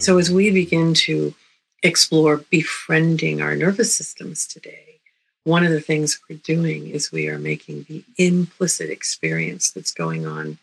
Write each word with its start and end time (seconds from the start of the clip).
So 0.00 0.16
as 0.16 0.30
we 0.30 0.50
begin 0.50 0.94
to 0.94 1.34
explore 1.82 2.38
befriending 2.48 3.42
our 3.42 3.54
nervous 3.54 3.94
systems 3.94 4.46
today, 4.46 4.98
one 5.44 5.62
of 5.62 5.72
the 5.72 5.80
things 5.82 6.18
we're 6.28 6.38
doing 6.38 6.88
is 6.88 7.12
we 7.12 7.28
are 7.28 7.38
making 7.38 7.82
the 7.82 8.02
implicit 8.16 8.88
experience 8.88 9.70
that's 9.70 9.92
going 9.92 10.26
on 10.26 10.56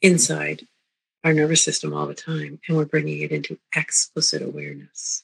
inside 0.00 0.66
our 1.22 1.34
nervous 1.34 1.62
system 1.62 1.92
all 1.92 2.06
the 2.06 2.14
time, 2.14 2.60
and 2.66 2.78
we're 2.78 2.86
bringing 2.86 3.20
it 3.20 3.30
into 3.30 3.58
explicit 3.76 4.40
awareness. 4.40 5.22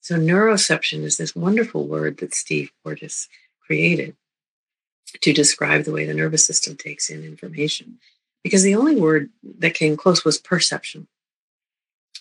So, 0.00 0.16
neuroception 0.16 1.02
is 1.02 1.18
this 1.18 1.36
wonderful 1.36 1.86
word 1.86 2.16
that 2.18 2.34
Steve 2.34 2.70
Porges 2.82 3.28
created 3.60 4.16
to 5.20 5.34
describe 5.34 5.84
the 5.84 5.92
way 5.92 6.06
the 6.06 6.14
nervous 6.14 6.46
system 6.46 6.76
takes 6.76 7.10
in 7.10 7.24
information. 7.24 7.98
Because 8.42 8.62
the 8.62 8.76
only 8.76 8.96
word 8.96 9.28
that 9.58 9.74
came 9.74 9.98
close 9.98 10.24
was 10.24 10.38
perception, 10.38 11.08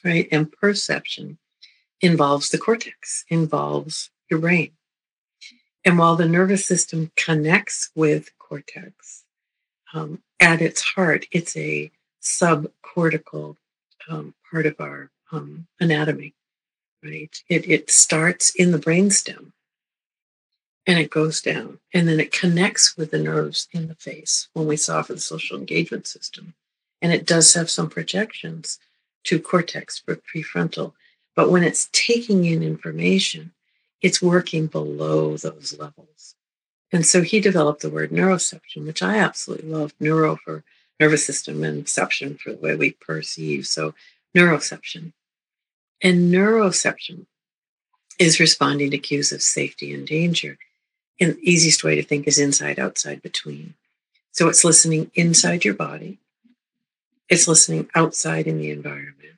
right? 0.04 0.28
And 0.32 0.52
perception 0.52 1.38
involves 2.02 2.50
the 2.50 2.58
cortex, 2.58 3.26
involves 3.30 4.10
your 4.30 4.40
brain. 4.40 4.72
And 5.86 5.98
while 5.98 6.16
the 6.16 6.28
nervous 6.28 6.66
system 6.66 7.12
connects 7.16 7.90
with 7.96 8.38
cortex, 8.38 9.24
um, 9.94 10.22
at 10.40 10.62
its 10.62 10.82
heart, 10.82 11.26
it's 11.32 11.56
a 11.58 11.92
subcortical 12.22 13.56
um, 14.10 14.34
part 14.50 14.66
of 14.66 14.76
our 14.80 15.10
um, 15.32 15.68
anatomy, 15.80 16.34
right? 17.04 17.36
It, 17.50 17.70
it 17.70 17.92
starts 17.92 18.54
in 18.56 18.72
the 18.72 18.80
brainstem 18.80 19.52
and 20.86 21.00
it 21.00 21.10
goes 21.10 21.42
down 21.42 21.80
and 21.94 22.08
then 22.08 22.20
it 22.20 22.32
connects 22.32 22.98
with 22.98 23.12
the 23.12 23.20
nerves 23.20 23.68
in 23.72 23.88
the 23.88 23.96
face 23.96 24.50
when 24.54 24.68
we 24.68 24.78
saw 24.78 25.02
for 25.02 25.14
the 25.14 25.20
social 25.20 25.58
engagement 25.58 26.08
system. 26.08 26.54
And 27.02 27.14
it 27.14 27.26
does 27.26 27.54
have 27.54 27.70
some 27.70 27.90
projections 27.90 28.80
to 29.26 29.40
cortex 29.40 30.00
for 30.00 30.16
prefrontal. 30.16 30.94
But 31.36 31.52
when 31.52 31.64
it's 31.64 31.90
taking 31.92 32.46
in 32.46 32.64
information, 32.64 33.54
it's 34.02 34.22
working 34.22 34.68
below 34.68 35.38
those 35.38 35.78
levels. 35.78 36.36
And 36.92 37.06
so 37.06 37.22
he 37.22 37.40
developed 37.40 37.82
the 37.82 37.90
word 37.90 38.12
neuroception, 38.12 38.86
which 38.86 39.04
I 39.04 39.18
absolutely 39.18 39.70
love. 39.70 39.94
Neuro 40.00 40.38
for 40.38 40.64
nervous 41.00 41.26
system 41.26 41.64
and 41.64 41.88
ception 41.88 42.38
for 42.38 42.52
the 42.52 42.58
way 42.58 42.76
we 42.76 42.92
perceive. 42.92 43.68
So 43.68 43.94
neuroception. 44.36 45.14
And 46.02 46.34
neuroception 46.34 47.26
is 48.18 48.40
responding 48.40 48.92
to 48.92 48.98
cues 48.98 49.32
of 49.32 49.42
safety 49.42 49.94
and 49.94 50.08
danger. 50.08 50.58
And 51.20 51.36
the 51.36 51.52
easiest 51.52 51.84
way 51.84 51.96
to 51.96 52.04
think 52.04 52.28
is 52.28 52.40
inside, 52.40 52.80
outside, 52.80 53.22
between. 53.22 53.76
So 54.32 54.48
it's 54.48 54.64
listening 54.64 55.12
inside 55.16 55.66
your 55.66 55.74
body, 55.74 56.20
it's 57.30 57.48
listening 57.48 57.90
outside 57.96 58.48
in 58.48 58.58
the 58.58 58.72
environment, 58.72 59.38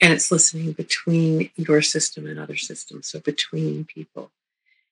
and 0.00 0.12
it's 0.12 0.30
listening 0.30 0.72
between 0.72 1.50
your 1.56 1.82
system 1.82 2.26
and 2.26 2.38
other 2.38 2.56
systems, 2.56 3.08
so 3.08 3.20
between 3.20 3.84
people. 3.84 4.30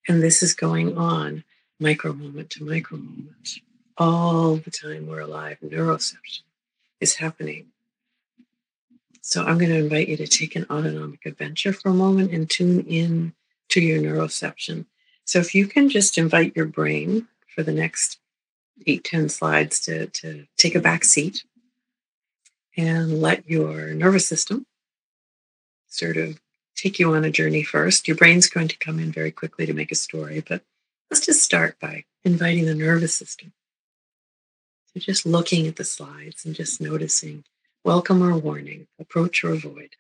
And 0.09 0.23
this 0.23 0.43
is 0.43 0.55
going 0.55 0.97
on 0.97 1.45
micro 1.79 2.13
moment 2.13 2.51
to 2.51 2.65
micro 2.65 2.99
moment. 2.99 3.61
All 3.97 4.57
the 4.57 4.71
time 4.71 5.07
we're 5.07 5.21
alive, 5.21 5.59
neuroception 5.63 6.43
is 7.01 7.17
happening. 7.17 7.67
So 9.21 9.45
I'm 9.45 9.59
going 9.59 9.71
to 9.71 9.79
invite 9.79 10.09
you 10.09 10.17
to 10.17 10.27
take 10.27 10.57
an 10.57 10.67
autonomic 10.71 11.27
adventure 11.27 11.73
for 11.73 11.91
a 11.91 11.95
moment 11.95 12.33
and 12.33 12.49
tune 12.49 12.81
in 12.81 13.35
to 13.71 13.81
your 13.81 14.01
neuroception. 14.01 14.87
So 15.25 15.39
if 15.41 15.55
you 15.55 15.67
can 15.67 15.91
just 15.91 16.17
invite 16.17 16.57
your 16.57 16.65
brain 16.65 17.29
for 17.55 17.63
the 17.63 17.73
next 17.73 18.19
eight, 18.87 19.05
10 19.05 19.29
slides 19.29 19.81
to, 19.81 20.07
to 20.07 20.47
take 20.57 20.75
a 20.75 20.81
back 20.81 21.05
seat 21.05 21.45
and 22.79 23.21
let 23.21 23.51
your 23.51 23.93
nervous 23.93 24.29
system 24.29 24.65
sort 25.89 26.17
of 26.17 26.41
take 26.77 27.01
you 27.01 27.13
on 27.13 27.25
a 27.25 27.31
journey 27.31 27.65
first. 27.65 28.07
Your 28.07 28.17
brain's 28.17 28.49
going 28.49 28.69
to 28.69 28.79
come 28.79 29.01
in 29.01 29.11
very 29.11 29.33
quickly 29.33 29.67
to 29.67 29.75
make 29.75 29.91
a 29.91 29.97
story, 29.97 30.45
but 30.49 30.63
let's 31.11 31.27
just 31.27 31.43
start 31.43 31.77
by 31.81 32.05
inviting 32.25 32.67
the 32.67 32.77
nervous 32.77 33.15
system. 33.15 33.53
So 34.87 35.01
just 35.01 35.27
looking 35.27 35.67
at 35.67 35.75
the 35.75 35.85
slides 35.85 36.47
and 36.47 36.55
just 36.55 36.81
noticing 36.81 37.45
welcome 37.85 38.23
or 38.23 38.39
warning, 38.39 38.87
approach 39.01 39.43
or 39.43 39.53
avoid. 39.53 39.97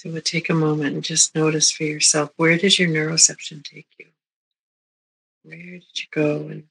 So 0.00 0.08
we'll 0.08 0.22
take 0.22 0.48
a 0.48 0.54
moment 0.54 0.94
and 0.94 1.04
just 1.04 1.34
notice 1.34 1.70
for 1.70 1.84
yourself 1.84 2.32
where 2.38 2.56
does 2.56 2.78
your 2.78 2.88
neuroception 2.88 3.62
take 3.62 3.86
you? 3.98 4.06
Where 5.42 5.58
did 5.58 5.82
you 5.94 6.06
go? 6.10 6.48
And 6.48 6.64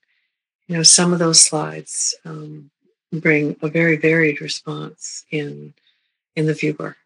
you 0.67 0.75
know, 0.75 0.81
some 0.81 1.13
of 1.13 1.19
those 1.19 1.39
slides 1.39 2.15
um, 2.25 2.71
bring 3.13 3.55
a 3.61 3.67
very 3.67 3.97
varied 3.97 4.41
response 4.41 5.25
in 5.29 5.75
in 6.35 6.47
the 6.47 6.55
viewer, 6.55 6.97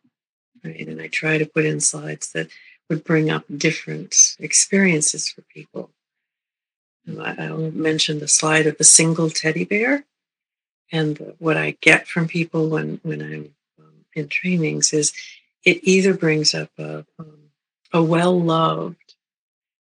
right? 0.63 0.87
And 0.87 1.01
I 1.01 1.07
try 1.07 1.37
to 1.37 1.45
put 1.45 1.65
in 1.65 1.81
slides 1.81 2.31
that 2.31 2.47
would 2.89 3.03
bring 3.03 3.29
up 3.29 3.43
different 3.57 4.37
experiences 4.39 5.27
for 5.27 5.41
people. 5.41 5.89
I, 7.19 7.51
will 7.51 7.69
mention 7.71 8.19
the 8.19 8.29
slide 8.29 8.65
of 8.65 8.77
the 8.77 8.85
single 8.85 9.29
teddy 9.29 9.65
bear, 9.65 10.05
and 10.89 11.33
what 11.39 11.57
I 11.57 11.75
get 11.81 12.07
from 12.07 12.29
people 12.29 12.69
when 12.69 13.01
when 13.03 13.21
I'm 13.21 13.55
um, 13.77 14.05
in 14.13 14.29
trainings 14.29 14.93
is 14.93 15.11
it 15.63 15.79
either 15.83 16.13
brings 16.13 16.53
up 16.53 16.69
a, 16.77 17.05
um, 17.19 17.49
a 17.91 18.03
well 18.03 18.39
loved 18.39 19.15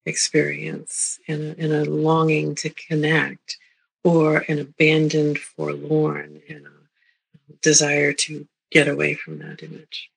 experience 0.06 1.18
and 1.28 1.42
a, 1.42 1.62
and 1.62 1.72
a, 1.72 1.84
longing 1.84 2.54
to 2.56 2.70
connect, 2.70 3.58
or 4.02 4.44
an 4.48 4.58
abandoned, 4.58 5.38
forlorn, 5.38 6.40
and 6.48 6.66
a 6.66 7.52
desire 7.62 8.12
to 8.12 8.46
get 8.70 8.88
away 8.88 9.14
from 9.14 9.38
that 9.38 9.62
image. 9.62 10.10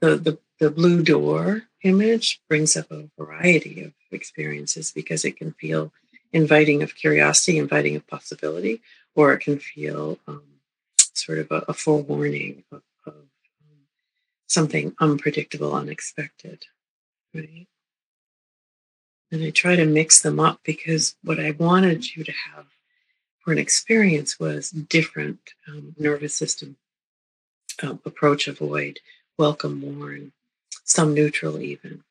The, 0.00 0.16
the, 0.16 0.38
the 0.60 0.70
blue 0.70 1.02
door 1.02 1.62
image 1.82 2.40
brings 2.48 2.76
up 2.76 2.90
a 2.90 3.08
variety 3.18 3.82
of 3.82 3.92
experiences 4.12 4.92
because 4.92 5.24
it 5.24 5.36
can 5.36 5.52
feel 5.52 5.92
inviting 6.32 6.82
of 6.82 6.94
curiosity, 6.94 7.58
inviting 7.58 7.96
of 7.96 8.06
possibility, 8.06 8.80
or 9.14 9.32
it 9.32 9.40
can 9.40 9.58
feel 9.58 10.18
um, 10.28 10.42
sort 11.14 11.38
of 11.38 11.50
a, 11.50 11.64
a 11.68 11.72
forewarning 11.72 12.64
of 12.70 12.82
something 14.48 14.96
unpredictable, 14.98 15.74
unexpected, 15.74 16.64
right? 17.34 17.66
And 19.30 19.44
I 19.44 19.50
try 19.50 19.76
to 19.76 19.84
mix 19.84 20.22
them 20.22 20.40
up 20.40 20.60
because 20.64 21.14
what 21.22 21.38
I 21.38 21.52
wanted 21.52 22.16
you 22.16 22.24
to 22.24 22.32
have 22.32 22.64
for 23.40 23.52
an 23.52 23.58
experience 23.58 24.40
was 24.40 24.70
different 24.70 25.38
um, 25.68 25.94
nervous 25.98 26.34
system 26.34 26.76
um, 27.82 28.00
approach, 28.04 28.48
avoid, 28.48 28.98
welcome, 29.36 29.80
warn, 29.82 30.32
some 30.84 31.14
neutral 31.14 31.60
even. 31.60 32.02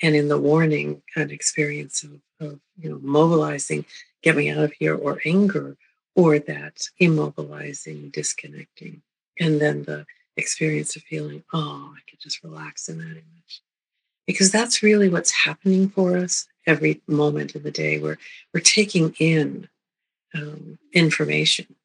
And 0.00 0.14
in 0.14 0.28
the 0.28 0.38
warning, 0.38 1.02
an 1.16 1.30
experience 1.30 2.04
of, 2.04 2.20
of 2.40 2.60
you 2.78 2.90
know 2.90 3.00
mobilizing, 3.02 3.84
get 4.22 4.36
me 4.36 4.50
out 4.50 4.58
of 4.58 4.72
here, 4.72 4.94
or 4.94 5.20
anger, 5.24 5.76
or 6.14 6.38
that 6.38 6.88
immobilizing, 7.00 8.12
disconnecting, 8.12 9.02
and 9.40 9.60
then 9.60 9.82
the 9.84 10.06
experience 10.36 10.96
of 10.96 11.02
feeling, 11.02 11.42
oh, 11.52 11.94
I 11.96 12.00
could 12.08 12.20
just 12.20 12.42
relax 12.42 12.88
in 12.88 12.98
that 12.98 13.04
image. 13.04 13.62
Because 14.26 14.50
that's 14.50 14.82
really 14.82 15.08
what's 15.08 15.30
happening 15.30 15.88
for 15.88 16.16
us 16.16 16.48
every 16.66 17.00
moment 17.06 17.54
of 17.54 17.62
the 17.62 17.70
day. 17.70 17.98
We're, 17.98 18.18
we're 18.52 18.60
taking 18.60 19.14
in 19.18 19.68
um, 20.34 20.78
information 20.92 21.76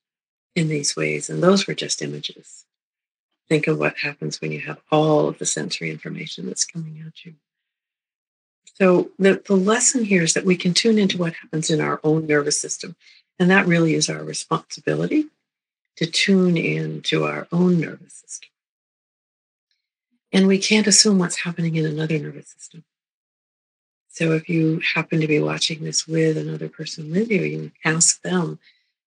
in 0.56 0.68
these 0.68 0.96
ways, 0.96 1.30
and 1.30 1.42
those 1.42 1.68
were 1.68 1.74
just 1.74 2.02
images. 2.02 2.66
Think 3.48 3.68
of 3.68 3.80
what 3.80 3.98
happens 3.98 4.42
when 4.42 4.52
you 4.52 4.62
have 4.62 4.82
all 4.92 5.28
of 5.28 5.38
the 5.38 5.46
sensory 5.46 5.92
information 5.92 6.48
that's 6.48 6.66
coming 6.66 7.04
at 7.06 7.26
you. 7.26 7.36
So, 8.76 9.12
the, 9.20 9.42
the 9.46 9.56
lesson 9.56 10.04
here 10.04 10.24
is 10.24 10.34
that 10.34 10.46
we 10.46 10.56
can 10.56 10.74
tune 10.74 10.98
into 10.98 11.18
what 11.18 11.34
happens 11.34 11.70
in 11.70 11.80
our 11.80 12.00
own 12.04 12.26
nervous 12.26 12.60
system. 12.60 12.96
And 13.40 13.50
that 13.52 13.68
really 13.68 13.94
is 13.94 14.10
our 14.10 14.24
responsibility 14.24 15.28
to 15.98 16.06
tune 16.06 16.58
in 16.58 17.02
to 17.04 17.26
our 17.26 17.48
own 17.52 17.80
nervous 17.80 18.14
system. 18.14 18.50
And 20.32 20.48
we 20.48 20.58
can't 20.58 20.88
assume 20.88 21.20
what's 21.20 21.40
happening 21.40 21.76
in 21.76 21.86
another 21.86 22.18
nervous 22.18 22.50
system. 22.50 22.84
So 24.08 24.34
if 24.34 24.50
you 24.50 24.82
happen 24.94 25.22
to 25.22 25.28
be 25.28 25.40
watching 25.40 25.84
this 25.84 26.08
with 26.08 26.38
another 26.38 26.70
person 26.70 27.12
with 27.12 27.32
you, 27.32 27.42
you 27.44 27.72
ask 27.86 28.22
them, 28.22 28.60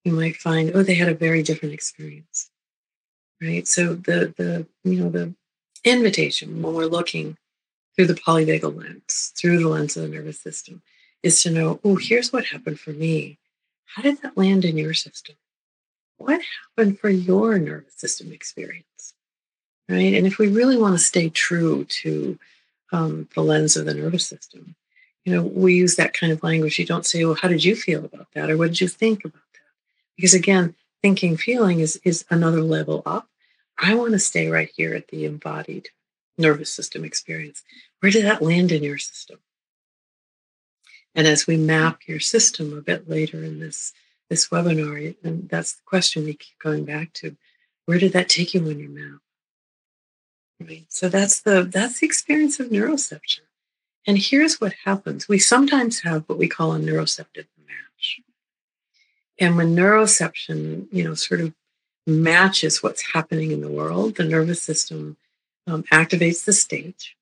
you 0.05 0.13
might 0.13 0.37
find, 0.37 0.73
oh, 0.75 0.83
they 0.83 0.95
had 0.95 1.09
a 1.09 1.15
very 1.15 1.43
different 1.43 1.75
experience. 1.75 2.51
Right. 3.41 3.67
So 3.67 3.95
the 3.95 4.33
the 4.37 4.67
you 4.85 5.01
know 5.01 5.11
the 5.11 5.35
invitation 5.85 6.63
when 6.63 6.73
we're 6.73 6.87
looking 6.87 7.37
through 7.95 8.07
the 8.07 8.15
polyvagal 8.15 8.77
lens, 8.77 9.33
through 9.37 9.59
the 9.59 9.69
lens 9.69 9.97
of 9.97 10.05
the 10.05 10.09
nervous 10.09 10.41
system, 10.41 10.83
is 11.23 11.43
to 11.43 11.51
know, 11.51 11.81
oh, 11.85 11.97
here's 11.97 12.33
what 12.33 12.47
happened 12.47 12.81
for 12.81 12.91
me. 12.91 13.39
How 13.87 14.03
did 14.03 14.23
that 14.23 14.37
land 14.37 14.65
in 14.65 14.79
your 14.79 14.95
system? 14.95 15.37
What 16.19 16.41
happened 16.77 16.99
for 16.99 17.09
your 17.11 17.59
nervous 17.59 17.95
system 17.95 18.33
experience? 18.33 19.15
Right. 19.89 20.15
And 20.15 20.27
if 20.27 20.39
we 20.39 20.49
really 20.49 20.79
want 20.79 20.95
to 20.95 21.05
stay 21.05 21.29
true 21.29 21.85
to 21.85 22.39
um, 22.93 23.29
the 23.35 23.43
lens 23.43 23.77
of 23.77 23.85
the 23.85 23.95
nervous 23.95 24.27
system, 24.27 24.77
you 25.25 25.35
know, 25.35 25.43
we 25.43 25.75
use 25.75 25.97
that 25.97 26.15
kind 26.15 26.33
of 26.33 26.43
language. 26.43 26.79
You 26.79 26.87
don't 26.87 27.07
say, 27.07 27.25
well, 27.25 27.35
how 27.35 27.49
did 27.49 27.65
you 27.65 27.77
feel 27.77 28.05
about 28.05 28.29
that? 28.35 28.51
Or 28.51 28.57
what 28.57 28.69
did 28.69 28.81
you 28.81 28.89
think 28.89 29.25
about 29.25 29.43
that? 29.53 29.61
Because 30.17 30.35
again, 30.35 30.75
thinking, 31.03 31.37
feeling 31.37 31.81
is, 31.81 32.01
is 32.05 32.25
another 32.31 32.63
level 32.63 33.03
up. 33.05 33.29
I 33.79 33.95
want 33.95 34.13
to 34.13 34.19
stay 34.19 34.49
right 34.49 34.71
here 34.75 34.95
at 34.95 35.09
the 35.09 35.25
embodied 35.25 35.89
nervous 36.39 36.73
system 36.73 37.05
experience. 37.05 37.63
Where 38.01 38.13
did 38.13 38.25
that 38.25 38.43
land 38.43 38.73
in 38.73 38.83
your 38.83 38.99
system? 38.99 39.39
And 41.15 41.27
as 41.27 41.47
we 41.47 41.57
map 41.57 42.01
your 42.07 42.21
system 42.21 42.77
a 42.77 42.81
bit 42.81 43.09
later 43.09 43.43
in 43.45 43.61
this, 43.61 43.93
this 44.31 44.49
webinar, 44.49 45.15
and 45.23 45.49
that's 45.49 45.75
the 45.75 45.83
question 45.85 46.25
we 46.25 46.35
keep 46.35 46.59
going 46.59 46.85
back 46.85 47.13
to, 47.15 47.37
where 47.87 47.99
did 47.99 48.13
that 48.13 48.29
take 48.29 48.55
you 48.55 48.61
on 48.61 48.79
your 48.79 48.89
map? 48.89 49.21
Right. 50.61 50.87
So 50.89 51.09
that's 51.09 51.43
the 51.43 51.65
that's 51.65 52.01
the 52.01 52.07
experience 52.07 52.61
of 52.61 52.69
neuroception. 52.69 53.41
And 54.07 54.19
here's 54.19 54.61
what 54.61 54.73
happens. 54.85 55.29
We 55.29 55.39
sometimes 55.39 56.01
have 56.01 56.25
what 56.27 56.39
we 56.39 56.49
call 56.49 56.73
a 56.73 56.79
neuroceptive 56.79 57.47
match. 57.67 58.21
And 59.39 59.57
when 59.57 59.75
neuroception, 59.75 60.87
you 60.93 61.05
know, 61.05 61.15
sort 61.15 61.41
of 61.41 61.55
matches 62.07 62.83
what's 62.83 63.13
happening 63.13 63.51
in 63.51 63.61
the 63.61 63.69
world, 63.69 64.17
the 64.17 64.25
nervous 64.25 64.63
system 64.63 65.17
um, 65.67 65.83
activates 65.85 66.45
the 66.45 66.53
state 66.53 67.15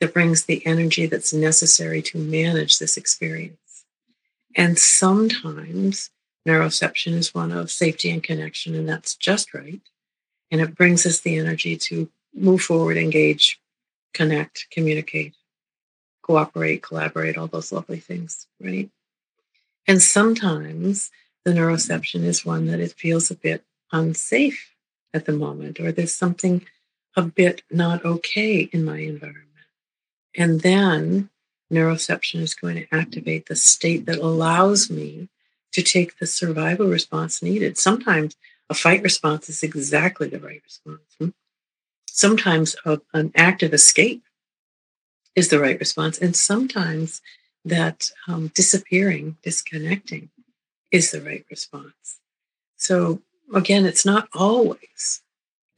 that 0.00 0.14
brings 0.14 0.44
the 0.44 0.64
energy 0.66 1.06
that's 1.06 1.32
necessary 1.32 2.02
to 2.02 2.18
manage 2.18 2.78
this 2.78 2.96
experience. 2.96 3.84
And 4.56 4.78
sometimes 4.78 6.10
neuroception 6.46 7.12
is 7.12 7.34
one 7.34 7.52
of 7.52 7.70
safety 7.70 8.10
and 8.10 8.22
connection, 8.22 8.74
and 8.74 8.88
that's 8.88 9.14
just 9.14 9.54
right. 9.54 9.80
And 10.50 10.60
it 10.60 10.74
brings 10.74 11.06
us 11.06 11.20
the 11.20 11.38
energy 11.38 11.76
to 11.76 12.08
move 12.34 12.62
forward, 12.62 12.96
engage, 12.96 13.60
connect, 14.12 14.66
communicate, 14.70 15.34
cooperate, 16.22 16.82
collaborate, 16.82 17.36
all 17.36 17.46
those 17.46 17.72
lovely 17.72 17.98
things, 17.98 18.46
right? 18.60 18.90
And 19.86 20.02
sometimes 20.02 21.10
the 21.44 21.52
neuroception 21.52 22.24
is 22.24 22.44
one 22.44 22.66
that 22.66 22.80
it 22.80 22.92
feels 22.92 23.30
a 23.30 23.34
bit 23.34 23.64
unsafe 23.90 24.74
at 25.14 25.26
the 25.26 25.32
moment, 25.32 25.80
or 25.80 25.92
there's 25.92 26.14
something 26.14 26.64
a 27.16 27.22
bit 27.22 27.62
not 27.70 28.04
okay 28.04 28.60
in 28.72 28.84
my 28.84 28.98
environment. 28.98 29.48
And 30.36 30.60
then 30.60 31.28
neuroception 31.72 32.40
is 32.40 32.54
going 32.54 32.76
to 32.76 32.94
activate 32.94 33.46
the 33.46 33.56
state 33.56 34.06
that 34.06 34.18
allows 34.18 34.90
me 34.90 35.28
to 35.72 35.82
take 35.82 36.18
the 36.18 36.26
survival 36.26 36.86
response 36.86 37.42
needed. 37.42 37.78
Sometimes 37.78 38.36
a 38.70 38.74
fight 38.74 39.02
response 39.02 39.48
is 39.48 39.62
exactly 39.62 40.28
the 40.28 40.40
right 40.40 40.62
response. 40.64 41.00
Hmm? 41.18 41.28
Sometimes 42.06 42.76
a, 42.84 43.00
an 43.14 43.32
active 43.34 43.72
escape 43.72 44.22
is 45.34 45.48
the 45.48 45.60
right 45.60 45.78
response. 45.78 46.18
And 46.18 46.36
sometimes 46.36 47.22
that 47.64 48.10
um, 48.28 48.48
disappearing, 48.54 49.36
disconnecting 49.42 50.30
is 50.90 51.10
the 51.10 51.22
right 51.22 51.44
response. 51.50 52.20
So 52.76 53.22
again, 53.54 53.86
it's 53.86 54.04
not 54.04 54.28
always 54.34 55.22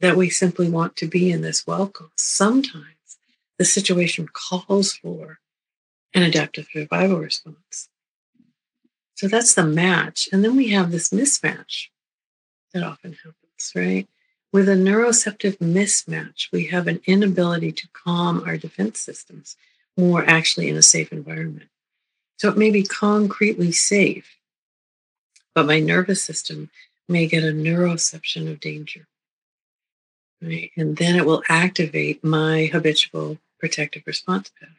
that 0.01 0.17
we 0.17 0.29
simply 0.29 0.69
want 0.69 0.95
to 0.97 1.07
be 1.07 1.31
in 1.31 1.41
this 1.41 1.65
welcome. 1.65 2.11
Sometimes 2.17 3.17
the 3.57 3.65
situation 3.65 4.27
calls 4.27 4.93
for 4.93 5.39
an 6.13 6.23
adaptive 6.23 6.67
survival 6.71 7.19
response. 7.19 7.89
So 9.15 9.27
that's 9.27 9.53
the 9.53 9.65
match. 9.65 10.29
And 10.31 10.43
then 10.43 10.55
we 10.55 10.69
have 10.69 10.91
this 10.91 11.09
mismatch 11.09 11.87
that 12.73 12.83
often 12.83 13.13
happens, 13.13 13.71
right? 13.75 14.07
With 14.51 14.69
a 14.69 14.73
neuroceptive 14.73 15.57
mismatch, 15.57 16.51
we 16.51 16.67
have 16.67 16.87
an 16.87 17.01
inability 17.05 17.71
to 17.73 17.87
calm 17.93 18.43
our 18.45 18.57
defense 18.57 18.99
systems 18.99 19.57
we're 19.97 20.25
actually 20.25 20.69
in 20.69 20.75
a 20.75 20.81
safe 20.81 21.11
environment. 21.11 21.69
So 22.37 22.49
it 22.49 22.57
may 22.57 22.69
be 22.69 22.83
concretely 22.83 23.71
safe, 23.71 24.37
but 25.53 25.65
my 25.65 25.79
nervous 25.79 26.23
system 26.23 26.69
may 27.07 27.27
get 27.27 27.43
a 27.43 27.53
neuroception 27.53 28.51
of 28.51 28.59
danger. 28.59 29.07
Right? 30.41 30.71
And 30.75 30.97
then 30.97 31.15
it 31.15 31.25
will 31.25 31.43
activate 31.47 32.23
my 32.23 32.65
habitual 32.71 33.37
protective 33.59 34.03
response 34.05 34.51
pattern, 34.59 34.75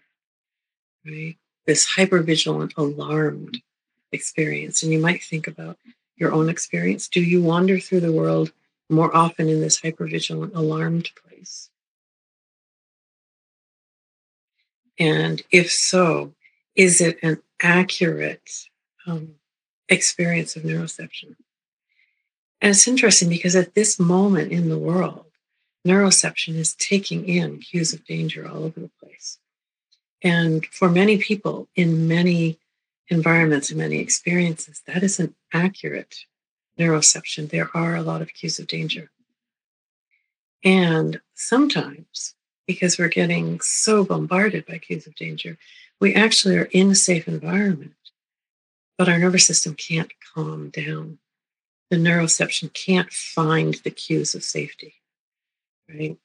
right? 1.06 1.37
This 1.67 1.96
hypervigilant, 1.96 2.72
alarmed 2.77 3.63
experience. 4.17 4.82
And 4.82 4.93
you 4.93 4.99
might 4.99 5.23
think 5.23 5.46
about 5.46 5.79
your 6.17 6.32
own 6.32 6.49
experience. 6.49 7.06
Do 7.06 7.20
you 7.23 7.41
wander 7.43 7.79
through 7.79 8.01
the 8.01 8.13
world 8.13 8.53
more 8.89 9.15
often 9.15 9.49
in 9.49 9.61
this 9.61 9.81
hypervigilant, 9.81 10.55
alarmed 10.55 11.11
place? 11.23 11.70
And 14.99 15.43
if 15.51 15.70
so, 15.70 16.32
is 16.75 17.01
it 17.01 17.19
an 17.23 17.43
accurate 17.63 18.69
um, 19.06 19.37
experience 19.89 20.56
of 20.56 20.63
neuroception? 20.63 21.37
And 22.61 22.70
it's 22.70 22.89
interesting 22.89 23.29
because 23.29 23.55
at 23.55 23.75
this 23.75 24.01
moment 24.01 24.53
in 24.53 24.69
the 24.69 24.79
world, 24.79 25.27
neuroception 25.87 26.56
is 26.56 26.75
taking 26.75 27.29
in 27.29 27.58
cues 27.58 27.93
of 27.93 28.05
danger 28.05 28.49
all 28.49 28.65
over 28.65 28.81
the 28.81 28.91
place. 29.03 29.39
And 30.23 30.65
for 30.67 30.89
many 30.89 31.19
people 31.19 31.69
in 31.77 32.08
many 32.08 32.58
environments 33.08 33.70
and 33.70 33.79
many 33.79 33.98
experiences, 33.98 34.82
that 34.86 35.03
isn't 35.03 35.34
accurate 35.53 36.25
neuroception. 36.79 37.51
There 37.51 37.70
are 37.75 37.96
a 37.96 38.03
lot 38.03 38.22
of 38.22 38.34
cues 38.34 38.58
of 38.58 38.67
danger. 38.67 39.10
And 40.65 41.20
sometimes, 41.34 42.34
because 42.67 42.98
we're 42.98 43.08
getting 43.08 43.60
so 43.60 44.05
bombarded 44.05 44.67
by 44.67 44.79
cues 44.79 45.06
of 45.06 45.15
danger, 45.15 45.56
we 46.01 46.15
actually 46.15 46.56
are 46.56 46.69
in 46.72 46.91
a 46.91 46.94
safe 46.94 47.29
environment, 47.29 47.94
but 48.98 49.08
our 49.08 49.19
nervous 49.19 49.46
system 49.46 49.75
can't 49.75 50.13
calm 50.34 50.70
down. 50.70 51.19
The 51.91 51.96
neuroception 51.96 52.72
can't 52.72 53.13
find 53.13 53.75
the 53.75 53.91
cues 53.91 54.34
of 54.34 54.43
safety 54.43 54.96
right? 55.89 56.17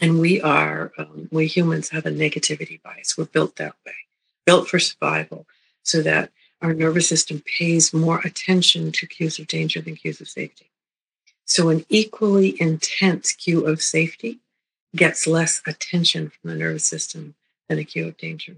And 0.00 0.18
we 0.18 0.40
are, 0.40 0.92
um, 0.98 1.28
we 1.30 1.46
humans 1.46 1.90
have 1.90 2.06
a 2.06 2.10
negativity 2.10 2.82
bias. 2.82 3.18
We're 3.18 3.26
built 3.26 3.56
that 3.56 3.74
way, 3.86 3.94
built 4.46 4.68
for 4.68 4.78
survival, 4.78 5.46
so 5.82 6.02
that 6.02 6.30
our 6.62 6.74
nervous 6.74 7.08
system 7.08 7.42
pays 7.58 7.94
more 7.94 8.20
attention 8.20 8.92
to 8.92 9.06
cues 9.06 9.38
of 9.38 9.46
danger 9.46 9.80
than 9.80 9.96
cues 9.96 10.20
of 10.20 10.28
safety. 10.28 10.70
So, 11.44 11.68
an 11.68 11.84
equally 11.88 12.60
intense 12.60 13.32
cue 13.32 13.66
of 13.66 13.82
safety 13.82 14.38
gets 14.94 15.26
less 15.26 15.62
attention 15.66 16.30
from 16.30 16.50
the 16.50 16.56
nervous 16.56 16.86
system 16.86 17.34
than 17.68 17.78
a 17.78 17.84
cue 17.84 18.08
of 18.08 18.16
danger. 18.16 18.56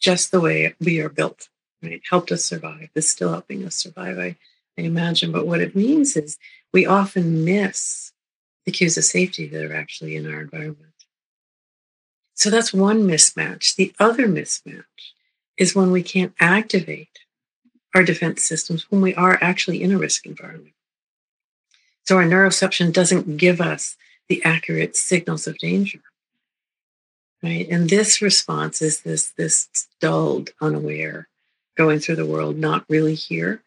Just 0.00 0.30
the 0.30 0.40
way 0.40 0.74
we 0.80 1.00
are 1.00 1.08
built, 1.08 1.48
right? 1.82 2.02
Helped 2.08 2.32
us 2.32 2.44
survive. 2.44 2.88
It's 2.94 3.08
still 3.08 3.30
helping 3.30 3.64
us 3.64 3.76
survive, 3.76 4.18
I, 4.18 4.36
I 4.78 4.82
imagine. 4.82 5.32
But 5.32 5.46
what 5.46 5.60
it 5.60 5.76
means 5.76 6.16
is 6.16 6.38
we 6.72 6.86
often 6.86 7.44
miss 7.44 8.12
the 8.64 8.72
cues 8.72 8.96
of 8.96 9.04
safety 9.04 9.46
that 9.46 9.64
are 9.64 9.74
actually 9.74 10.16
in 10.16 10.32
our 10.32 10.40
environment. 10.40 10.92
So 12.34 12.50
that's 12.50 12.72
one 12.72 13.06
mismatch. 13.06 13.76
The 13.76 13.94
other 13.98 14.28
mismatch 14.28 15.12
is 15.56 15.74
when 15.74 15.90
we 15.90 16.02
can't 16.02 16.34
activate 16.40 17.20
our 17.94 18.02
defense 18.02 18.42
systems 18.42 18.90
when 18.90 19.00
we 19.00 19.14
are 19.14 19.38
actually 19.40 19.82
in 19.82 19.92
a 19.92 19.98
risk 19.98 20.26
environment. 20.26 20.74
So 22.04 22.18
our 22.18 22.24
neuroception 22.24 22.92
doesn't 22.92 23.36
give 23.36 23.60
us 23.60 23.96
the 24.28 24.44
accurate 24.44 24.96
signals 24.96 25.46
of 25.46 25.58
danger. 25.58 26.00
Right. 27.42 27.68
And 27.68 27.88
this 27.88 28.22
response 28.22 28.82
is 28.82 29.00
this 29.00 29.30
this 29.30 29.68
dulled, 30.00 30.50
unaware, 30.60 31.28
going 31.76 32.00
through 32.00 32.16
the 32.16 32.26
world, 32.26 32.56
not 32.56 32.84
really 32.88 33.14
here 33.14 33.62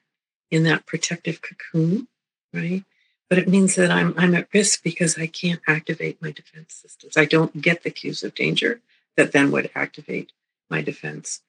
in 0.51 0.63
that 0.63 0.85
protective 0.85 1.41
cocoon, 1.41 2.07
right? 2.53 2.83
But 3.29 3.37
it 3.37 3.47
means 3.47 3.75
that 3.75 3.91
I'm 3.91 4.13
I'm 4.17 4.35
at 4.35 4.49
risk 4.53 4.83
because 4.83 5.17
I 5.17 5.27
can't 5.27 5.61
activate 5.67 6.21
my 6.21 6.31
defense 6.31 6.73
systems. 6.73 7.15
I 7.15 7.25
don't 7.25 7.61
get 7.61 7.83
the 7.83 7.91
cues 7.91 8.23
of 8.23 8.35
danger 8.35 8.81
that 9.15 9.31
then 9.31 9.51
would 9.51 9.69
activate 9.75 10.31
my 10.69 10.81
defense. 10.81 11.41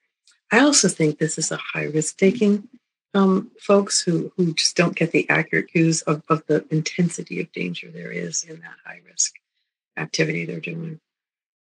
I 0.51 0.59
also 0.59 0.89
think 0.89 1.17
this 1.17 1.37
is 1.37 1.51
a 1.51 1.57
high 1.57 1.85
risk 1.85 2.17
taking 2.17 2.67
um, 3.13 3.51
folks 3.59 4.01
who, 4.01 4.31
who 4.35 4.53
just 4.53 4.75
don't 4.75 4.95
get 4.95 5.11
the 5.11 5.29
accurate 5.29 5.69
cues 5.69 6.01
of, 6.03 6.23
of 6.29 6.45
the 6.47 6.65
intensity 6.71 7.41
of 7.41 7.51
danger 7.51 7.89
there 7.89 8.11
is 8.11 8.43
in 8.43 8.59
that 8.61 8.75
high 8.85 9.01
risk 9.05 9.33
activity 9.97 10.45
they're 10.45 10.59
doing. 10.59 10.99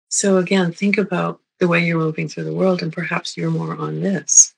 So, 0.10 0.38
again, 0.38 0.72
think 0.72 0.98
about 0.98 1.40
the 1.60 1.68
way 1.68 1.86
you're 1.86 1.98
moving 1.98 2.28
through 2.28 2.44
the 2.46 2.54
world, 2.54 2.82
and 2.82 2.94
perhaps 2.94 3.36
you're 3.36 3.50
more 3.50 3.76
on 3.76 4.02
this. 4.02 4.54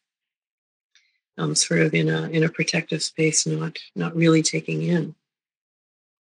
Um, 1.38 1.54
sort 1.54 1.82
of 1.82 1.94
in 1.94 2.10
a 2.10 2.30
in 2.30 2.44
a 2.44 2.50
protective 2.50 3.04
space, 3.04 3.46
not 3.46 3.78
not 3.96 4.16
really 4.16 4.42
taking 4.42 4.84
in 4.84 5.16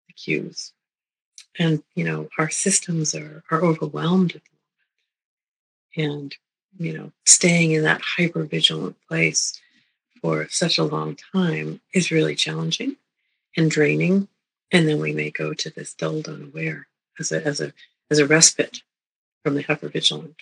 the 0.07 0.13
cues, 0.13 0.71
and 1.59 1.83
you 1.95 2.05
know 2.05 2.29
our 2.37 2.49
systems 2.49 3.13
are 3.13 3.43
are 3.51 3.61
overwhelmed 3.61 4.35
at 4.35 4.41
the 4.43 5.97
moment, 5.97 6.11
and 6.11 6.37
you 6.79 6.97
know, 6.97 7.11
staying 7.25 7.71
in 7.71 7.83
that 7.83 8.01
hyper 8.01 8.43
vigilant 8.43 8.95
place 9.07 9.59
for 10.21 10.47
such 10.49 10.77
a 10.77 10.83
long 10.83 11.17
time 11.33 11.81
is 11.93 12.11
really 12.11 12.35
challenging 12.35 12.95
and 13.57 13.69
draining. 13.69 14.27
And 14.71 14.87
then 14.87 14.99
we 14.99 15.13
may 15.13 15.31
go 15.31 15.53
to 15.53 15.69
this 15.69 15.93
dulled 15.93 16.27
unaware 16.27 16.87
as 17.19 17.31
a 17.31 17.45
as 17.45 17.59
a 17.59 17.73
as 18.09 18.19
a 18.19 18.27
respite 18.27 18.81
from 19.43 19.55
the 19.55 19.63
hyper 19.63 19.89
vigilant. 19.89 20.35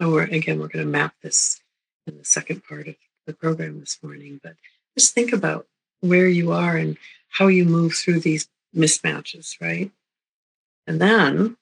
And 0.00 0.12
we're 0.12 0.24
again 0.24 0.58
we're 0.58 0.68
going 0.68 0.84
to 0.84 0.90
map 0.90 1.14
this 1.22 1.60
in 2.06 2.16
the 2.16 2.24
second 2.24 2.64
part 2.64 2.88
of 2.88 2.96
the 3.26 3.34
program 3.34 3.80
this 3.80 3.98
morning. 4.02 4.40
But 4.42 4.54
just 4.96 5.14
think 5.14 5.32
about 5.32 5.66
where 6.00 6.28
you 6.28 6.52
are 6.52 6.76
and 6.76 6.96
how 7.28 7.48
you 7.48 7.64
move 7.64 7.94
through 7.94 8.20
these 8.20 8.48
mismatches, 8.74 9.60
right? 9.60 9.90
And 10.86 11.00
then 11.00 11.56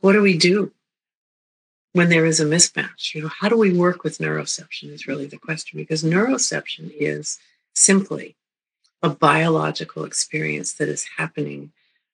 what 0.00 0.12
do 0.12 0.22
we 0.22 0.36
do 0.36 0.70
when 1.96 2.10
there 2.10 2.26
is 2.26 2.40
a 2.40 2.44
mismatch. 2.44 3.14
You 3.14 3.22
know, 3.22 3.30
how 3.40 3.48
do 3.48 3.56
we 3.56 3.72
work 3.72 4.04
with 4.04 4.18
neuroception 4.18 4.92
is 4.92 5.06
really 5.06 5.24
the 5.24 5.38
question 5.38 5.78
because 5.78 6.04
neuroception 6.04 6.92
is 6.94 7.38
simply 7.74 8.36
a 9.02 9.08
biological 9.08 10.04
experience 10.04 10.74
that 10.74 10.90
is 10.90 11.06
happening 11.16 11.72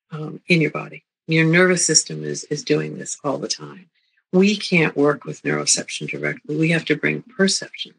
um, 0.09 0.39
in 0.47 0.61
your 0.61 0.71
body. 0.71 1.03
Your 1.27 1.45
nervous 1.45 1.85
system 1.85 2.23
is, 2.23 2.45
is 2.45 2.63
doing 2.63 2.97
this 2.97 3.17
all 3.25 3.37
the 3.37 3.49
time. 3.49 3.89
We 4.31 4.55
can't 4.55 4.95
work 4.95 5.25
with 5.25 5.41
neuroception 5.43 6.09
directly. 6.09 6.55
We 6.55 6.69
have 6.69 6.85
to 6.85 6.95
bring 6.95 7.21
perception 7.21 7.93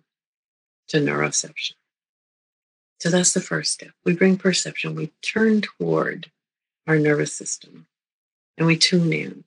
to 0.88 0.96
neuroception. 0.96 1.74
So 3.00 3.10
that's 3.10 3.34
the 3.34 3.42
first 3.42 3.74
step. 3.74 3.90
We 4.06 4.14
bring 4.14 4.38
perception, 4.38 4.94
we 4.94 5.12
turn 5.20 5.60
toward 5.60 6.30
our 6.86 6.98
nervous 6.98 7.34
system 7.34 7.84
and 8.56 8.66
we 8.66 8.78
tune 8.78 9.12
in 9.12 9.44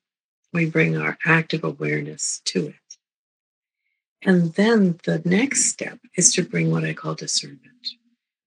we 0.54 0.66
bring 0.66 0.98
our 0.98 1.18
active 1.26 1.64
awareness 1.64 2.42
to 2.46 2.68
it. 2.68 2.76
And 4.24 4.54
then 4.54 5.00
the 5.04 5.22
next 5.26 5.66
step 5.66 6.00
is 6.16 6.34
to 6.34 6.44
bring 6.44 6.72
what 6.72 6.84
I 6.84 6.94
call 6.94 7.16
discernment. 7.16 7.62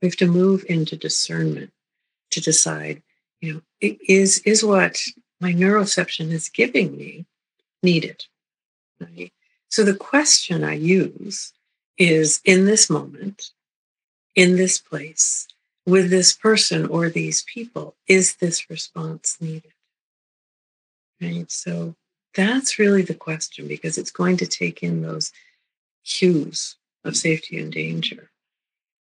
We 0.03 0.09
have 0.09 0.17
to 0.17 0.27
move 0.27 0.65
into 0.69 0.97
discernment 0.97 1.73
to 2.31 2.41
decide, 2.41 3.03
you 3.41 3.55
know, 3.55 3.61
is, 3.81 4.39
is 4.41 4.65
what 4.65 5.01
my 5.41 5.53
neuroception 5.53 6.31
is 6.31 6.49
giving 6.49 6.97
me 6.97 7.27
needed? 7.83 8.25
Right? 9.01 9.33
So 9.69 9.85
the 9.85 9.95
question 9.95 10.65
I 10.65 10.75
use 10.75 11.53
is 11.97 12.41
in 12.45 12.65
this 12.65 12.91
moment, 12.91 13.51
in 14.35 14.57
this 14.57 14.79
place, 14.79 15.47
with 15.87 16.11
this 16.11 16.33
person 16.33 16.87
or 16.87 17.09
these 17.09 17.43
people, 17.43 17.95
is 18.07 18.37
this 18.37 18.69
response 18.69 19.37
needed? 19.41 19.70
Right? 21.21 21.51
So 21.51 21.95
that's 22.35 22.79
really 22.79 23.03
the 23.03 23.15
question 23.15 23.69
because 23.69 23.99
it's 23.99 24.11
going 24.11 24.37
to 24.39 24.47
take 24.47 24.83
in 24.83 25.03
those 25.03 25.33
cues 26.05 26.77
of 27.05 27.17
safety 27.17 27.59
and 27.59 27.73
danger. 27.73 28.31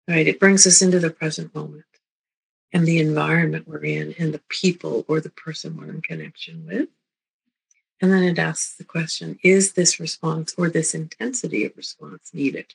Right? 0.08 0.28
It 0.28 0.40
brings 0.40 0.66
us 0.66 0.82
into 0.82 1.00
the 1.00 1.12
present 1.12 1.54
moment 1.54 1.86
and 2.74 2.86
the 2.86 3.00
environment 3.00 3.68
we're 3.68 3.84
in 3.84 4.16
and 4.20 4.34
the 4.34 4.42
people 4.50 5.06
or 5.08 5.20
the 5.20 5.30
person 5.30 5.78
we're 5.78 5.90
in 5.90 6.02
connection 6.02 6.66
with. 6.68 6.90
And 8.02 8.14
then 8.14 8.24
it 8.24 8.40
asks 8.40 8.76
the 8.76 8.84
question 8.84 9.38
is 9.44 9.74
this 9.74 10.00
response 10.00 10.54
or 10.58 10.70
this 10.70 10.94
intensity 10.94 11.66
of 11.66 11.76
response 11.76 12.32
needed? 12.34 12.74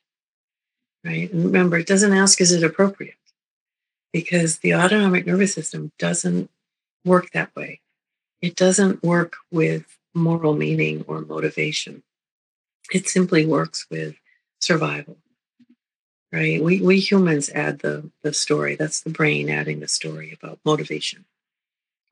Right? 1.05 1.33
And 1.33 1.45
remember, 1.45 1.79
it 1.79 1.87
doesn't 1.87 2.13
ask 2.13 2.41
is 2.41 2.53
it 2.53 2.63
appropriate? 2.63 3.15
Because 4.13 4.59
the 4.59 4.75
autonomic 4.75 5.27
nervous 5.27 5.55
system 5.55 5.93
doesn't 5.99 6.51
work 7.05 7.31
that 7.31 7.55
way. 7.57 7.81
It 8.41 8.57
doesn't 8.57 9.03
work 9.03 9.37
with 9.50 9.85
moral 10.14 10.55
meaning 10.55 11.05
or 11.09 11.21
motivation. 11.23 12.03
It 12.93 13.09
simply 13.09 13.47
works 13.47 13.87
with 13.91 14.17
survival. 14.61 15.17
Right? 16.33 16.62
We 16.62 16.81
we 16.81 16.99
humans 16.99 17.49
add 17.50 17.79
the 17.81 18.11
the 18.23 18.35
story. 18.35 18.75
That's 18.75 19.00
the 19.00 19.11
brain 19.11 19.49
adding 19.49 19.81
the 19.81 19.88
story 19.88 20.33
about 20.33 20.59
motivation 20.64 21.25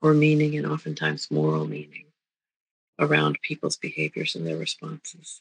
or 0.00 0.14
meaning 0.14 0.56
and 0.56 0.66
oftentimes 0.66 1.30
moral 1.30 1.66
meaning 1.66 2.06
around 2.98 3.38
people's 3.42 3.76
behaviors 3.76 4.34
and 4.34 4.46
their 4.46 4.56
responses. 4.56 5.40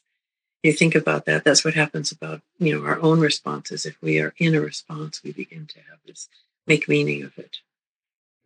You 0.62 0.72
think 0.72 0.94
about 0.94 1.26
that, 1.26 1.44
that's 1.44 1.64
what 1.64 1.74
happens 1.74 2.12
about, 2.12 2.40
you 2.58 2.74
know, 2.78 2.86
our 2.86 3.00
own 3.00 3.20
responses. 3.20 3.84
If 3.84 4.00
we 4.00 4.20
are 4.20 4.34
in 4.38 4.54
a 4.54 4.60
response, 4.60 5.22
we 5.22 5.32
begin 5.32 5.66
to 5.66 5.78
have 5.90 5.98
this 6.06 6.28
make 6.66 6.88
meaning 6.88 7.22
of 7.24 7.36
it, 7.38 7.58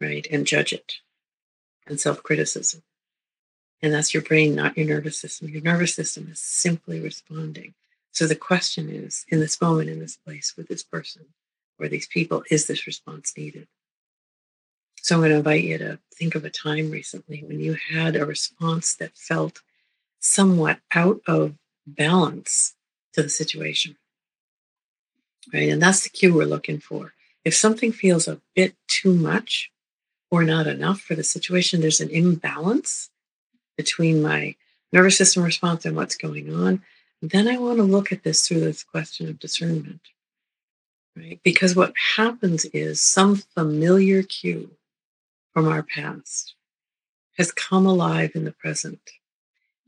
right? 0.00 0.26
And 0.31 0.47
judge 0.47 0.73
it 0.73 0.95
and 1.87 2.00
self-criticism. 2.00 2.83
And 3.83 3.93
that's 3.93 4.14
your 4.14 4.23
brain, 4.23 4.55
not 4.55 4.76
your 4.76 4.87
nervous 4.87 5.19
system. 5.19 5.49
Your 5.49 5.62
nervous 5.62 5.95
system 5.95 6.28
is 6.31 6.40
simply 6.40 7.00
responding. 7.00 7.75
So 8.12 8.26
the 8.26 8.35
question 8.35 8.88
is 8.88 9.26
in 9.28 9.40
this 9.40 9.61
moment, 9.61 9.90
in 9.90 9.99
this 9.99 10.16
place, 10.16 10.55
with 10.57 10.69
this 10.69 10.83
person 10.83 11.26
or 11.78 11.88
these 11.88 12.07
people, 12.07 12.43
is 12.50 12.66
this 12.66 12.87
response 12.87 13.35
needed? 13.37 13.69
So 15.02 15.14
I'm 15.14 15.21
going 15.21 15.31
to 15.31 15.37
invite 15.37 15.64
you 15.64 15.78
to 15.78 15.99
think 16.14 16.35
of 16.35 16.45
a 16.45 16.50
time 16.50 16.90
recently 16.90 17.45
when 17.47 17.61
you 17.61 17.76
had 17.93 18.16
a 18.16 18.25
response 18.25 18.95
that 18.95 19.16
felt 19.16 19.61
somewhat 20.19 20.81
out 20.95 21.21
of 21.28 21.55
balance 21.87 22.75
to 23.12 23.23
the 23.23 23.28
situation. 23.28 23.97
Right. 25.52 25.69
And 25.69 25.81
that's 25.81 26.02
the 26.02 26.09
cue 26.09 26.35
we're 26.35 26.45
looking 26.45 26.81
for. 26.81 27.12
If 27.45 27.55
something 27.55 27.93
feels 27.93 28.26
a 28.26 28.40
bit 28.57 28.75
too 28.88 29.14
much 29.14 29.71
or 30.30 30.45
not 30.45 30.66
enough 30.66 31.00
for 31.00 31.14
the 31.14 31.25
situation, 31.25 31.80
there's 31.80 32.00
an 32.00 32.11
imbalance 32.11 33.11
between 33.76 34.23
my 34.23 34.54
nervous 34.92 35.18
system 35.18 35.42
response 35.42 35.85
and 35.85 35.97
what's 35.97 36.16
going 36.16 36.54
on, 36.54 36.83
then 37.23 37.49
I 37.49 37.59
want 37.59 37.78
to 37.78 37.83
look 37.83 38.12
at 38.12 38.23
this 38.23 38.47
through 38.47 38.61
this 38.61 38.83
question 38.83 39.28
of 39.28 39.38
discernment. 39.38 40.00
Right? 41.16 41.40
Because 41.42 41.75
what 41.75 41.95
happens 42.16 42.66
is 42.66 43.00
some 43.00 43.37
familiar 43.37 44.23
cue 44.23 44.71
from 45.52 45.66
our 45.68 45.83
past 45.83 46.54
has 47.38 47.52
come 47.52 47.87
alive 47.87 48.33
in 48.35 48.45
the 48.45 48.52
present 48.52 49.00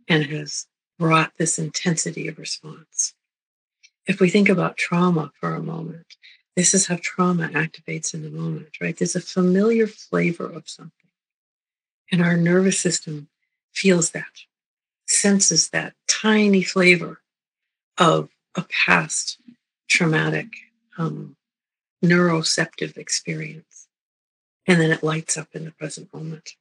and 0.09 0.25
has 0.27 0.67
brought 0.99 1.33
this 1.39 1.59
intensity 1.59 2.29
of 2.29 2.39
response. 2.39 3.15
If 4.07 4.21
we 4.21 4.31
think 4.31 4.49
about 4.49 4.79
trauma 4.79 5.33
for 5.39 5.55
a 5.55 5.63
moment, 5.63 6.17
this 6.59 6.75
is 6.75 6.89
how 6.89 6.99
trauma 7.01 7.47
activates 7.51 8.15
in 8.15 8.25
the 8.25 8.31
moment, 8.31 8.81
right? 8.81 8.97
There's 8.97 9.15
a 9.15 9.21
familiar 9.21 9.87
flavor 9.87 10.45
of 10.45 10.69
something. 10.69 10.93
And 12.11 12.21
our 12.21 12.37
nervous 12.37 12.81
system 12.81 13.29
feels 13.73 14.11
that, 14.11 14.41
senses 15.07 15.69
that 15.69 15.95
tiny 16.09 16.65
flavor 16.65 17.21
of 17.97 18.31
a 18.57 18.65
past 18.65 19.39
traumatic 19.87 20.49
um, 20.99 21.37
neuroceptive 22.05 22.97
experience. 22.97 23.87
And 24.67 24.81
then 24.81 24.91
it 24.91 25.05
lights 25.05 25.37
up 25.37 25.51
in 25.55 25.65
the 25.65 25.71
present 25.71 26.13
moment. 26.13 26.55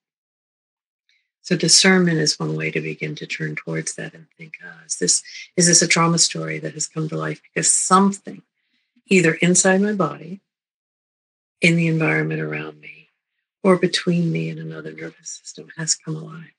So 1.41 1.55
discernment 1.55 2.19
is 2.19 2.39
one 2.39 2.55
way 2.55 2.69
to 2.69 2.81
begin 2.81 3.15
to 3.15 3.25
turn 3.25 3.55
towards 3.55 3.95
that 3.95 4.13
and 4.13 4.27
think, 4.37 4.57
ah, 4.63 4.83
is 4.85 4.97
this 4.99 5.23
is 5.55 5.65
this 5.65 5.81
a 5.81 5.87
trauma 5.87 6.19
story 6.19 6.59
that 6.59 6.75
has 6.75 6.85
come 6.85 7.09
to 7.09 7.17
life 7.17 7.41
because 7.41 7.71
something, 7.71 8.43
either 9.07 9.33
inside 9.35 9.81
my 9.81 9.93
body, 9.93 10.41
in 11.61 11.75
the 11.75 11.87
environment 11.87 12.41
around 12.41 12.79
me, 12.79 13.09
or 13.63 13.77
between 13.77 14.31
me 14.31 14.49
and 14.49 14.59
another 14.59 14.91
nervous 14.91 15.29
system 15.29 15.69
has 15.77 15.95
come 15.95 16.15
alive. 16.15 16.53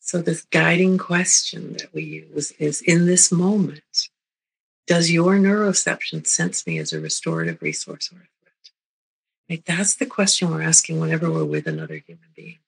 So, 0.00 0.22
this 0.22 0.46
guiding 0.50 0.96
question 0.96 1.74
that 1.74 1.92
we 1.92 2.02
use 2.02 2.52
is 2.52 2.80
in 2.80 3.04
this 3.04 3.30
moment, 3.30 4.08
does 4.86 5.10
your 5.10 5.34
neuroception 5.34 6.26
sense 6.26 6.66
me 6.66 6.78
as 6.78 6.94
a 6.94 7.00
restorative 7.00 7.60
resource 7.60 8.10
or 8.10 8.16
a 8.16 8.28
threat? 8.40 8.70
Right? 9.50 9.62
That's 9.66 9.96
the 9.96 10.06
question 10.06 10.50
we're 10.50 10.62
asking 10.62 10.98
whenever 10.98 11.30
we're 11.30 11.44
with 11.44 11.66
another 11.66 11.96
human 11.96 12.30
being. 12.34 12.58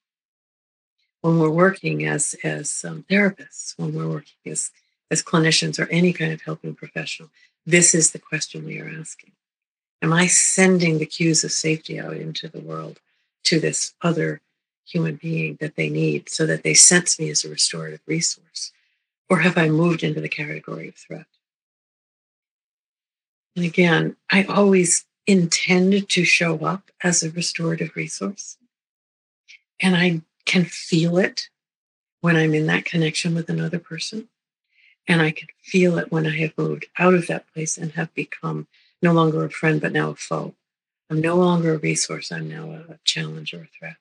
When 1.22 1.38
we're 1.38 1.48
working 1.48 2.04
as, 2.04 2.34
as 2.44 2.84
um, 2.86 3.06
therapists, 3.10 3.72
when 3.78 3.94
we're 3.94 4.08
working 4.08 4.52
as, 4.52 4.70
as 5.10 5.22
clinicians 5.22 5.78
or 5.78 5.88
any 5.90 6.12
kind 6.12 6.32
of 6.32 6.42
helping 6.42 6.74
professional, 6.74 7.30
this 7.66 7.94
is 7.94 8.10
the 8.10 8.18
question 8.18 8.64
we 8.64 8.80
are 8.80 8.88
asking. 8.88 9.32
Am 10.02 10.12
I 10.12 10.26
sending 10.26 10.98
the 10.98 11.06
cues 11.06 11.44
of 11.44 11.52
safety 11.52 12.00
out 12.00 12.16
into 12.16 12.48
the 12.48 12.60
world 12.60 13.00
to 13.44 13.60
this 13.60 13.94
other 14.02 14.40
human 14.86 15.16
being 15.16 15.58
that 15.60 15.76
they 15.76 15.88
need 15.88 16.28
so 16.28 16.46
that 16.46 16.62
they 16.62 16.74
sense 16.74 17.18
me 17.18 17.30
as 17.30 17.44
a 17.44 17.50
restorative 17.50 18.00
resource? 18.06 18.72
Or 19.28 19.40
have 19.40 19.58
I 19.58 19.68
moved 19.68 20.02
into 20.02 20.20
the 20.20 20.28
category 20.28 20.88
of 20.88 20.96
threat? 20.96 21.26
And 23.56 23.64
again, 23.64 24.16
I 24.30 24.44
always 24.44 25.04
intend 25.26 26.08
to 26.08 26.24
show 26.24 26.58
up 26.58 26.90
as 27.02 27.22
a 27.22 27.30
restorative 27.30 27.94
resource. 27.94 28.56
And 29.80 29.96
I 29.96 30.22
can 30.46 30.64
feel 30.64 31.18
it 31.18 31.48
when 32.20 32.36
I'm 32.36 32.54
in 32.54 32.66
that 32.66 32.84
connection 32.84 33.34
with 33.34 33.48
another 33.48 33.78
person. 33.78 34.28
And 35.08 35.20
I 35.20 35.30
could 35.30 35.50
feel 35.62 35.98
it 35.98 36.12
when 36.12 36.26
I 36.26 36.36
have 36.38 36.56
moved 36.56 36.86
out 36.98 37.14
of 37.14 37.26
that 37.26 37.52
place 37.52 37.76
and 37.76 37.92
have 37.92 38.14
become 38.14 38.66
no 39.02 39.12
longer 39.12 39.44
a 39.44 39.50
friend, 39.50 39.80
but 39.80 39.92
now 39.92 40.10
a 40.10 40.14
foe. 40.14 40.54
I'm 41.08 41.20
no 41.20 41.36
longer 41.36 41.74
a 41.74 41.78
resource. 41.78 42.30
I'm 42.30 42.48
now 42.48 42.70
a 42.70 42.98
challenge 43.04 43.52
or 43.52 43.62
a 43.62 43.78
threat. 43.78 43.96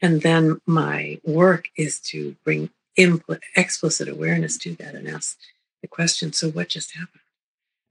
And 0.00 0.22
then 0.22 0.60
my 0.66 1.20
work 1.24 1.68
is 1.76 2.00
to 2.00 2.36
bring 2.44 2.70
impl- 2.98 3.40
explicit 3.56 4.08
awareness 4.08 4.56
to 4.58 4.74
that 4.76 4.94
and 4.94 5.08
ask 5.08 5.38
the 5.82 5.88
question 5.88 6.32
so, 6.32 6.50
what 6.50 6.68
just 6.68 6.92
happened? 6.94 7.20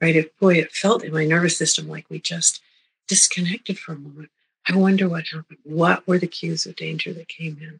Right? 0.01 0.15
If, 0.15 0.37
boy, 0.39 0.55
it 0.55 0.71
felt 0.71 1.03
in 1.03 1.13
my 1.13 1.25
nervous 1.25 1.57
system 1.57 1.87
like 1.87 2.05
we 2.09 2.19
just 2.19 2.61
disconnected 3.07 3.77
for 3.77 3.93
a 3.93 3.97
moment. 3.97 4.29
I 4.67 4.75
wonder 4.75 5.07
what 5.07 5.27
happened. 5.27 5.59
What 5.63 6.07
were 6.07 6.17
the 6.17 6.27
cues 6.27 6.65
of 6.65 6.75
danger 6.75 7.13
that 7.13 7.27
came 7.27 7.57
in? 7.61 7.79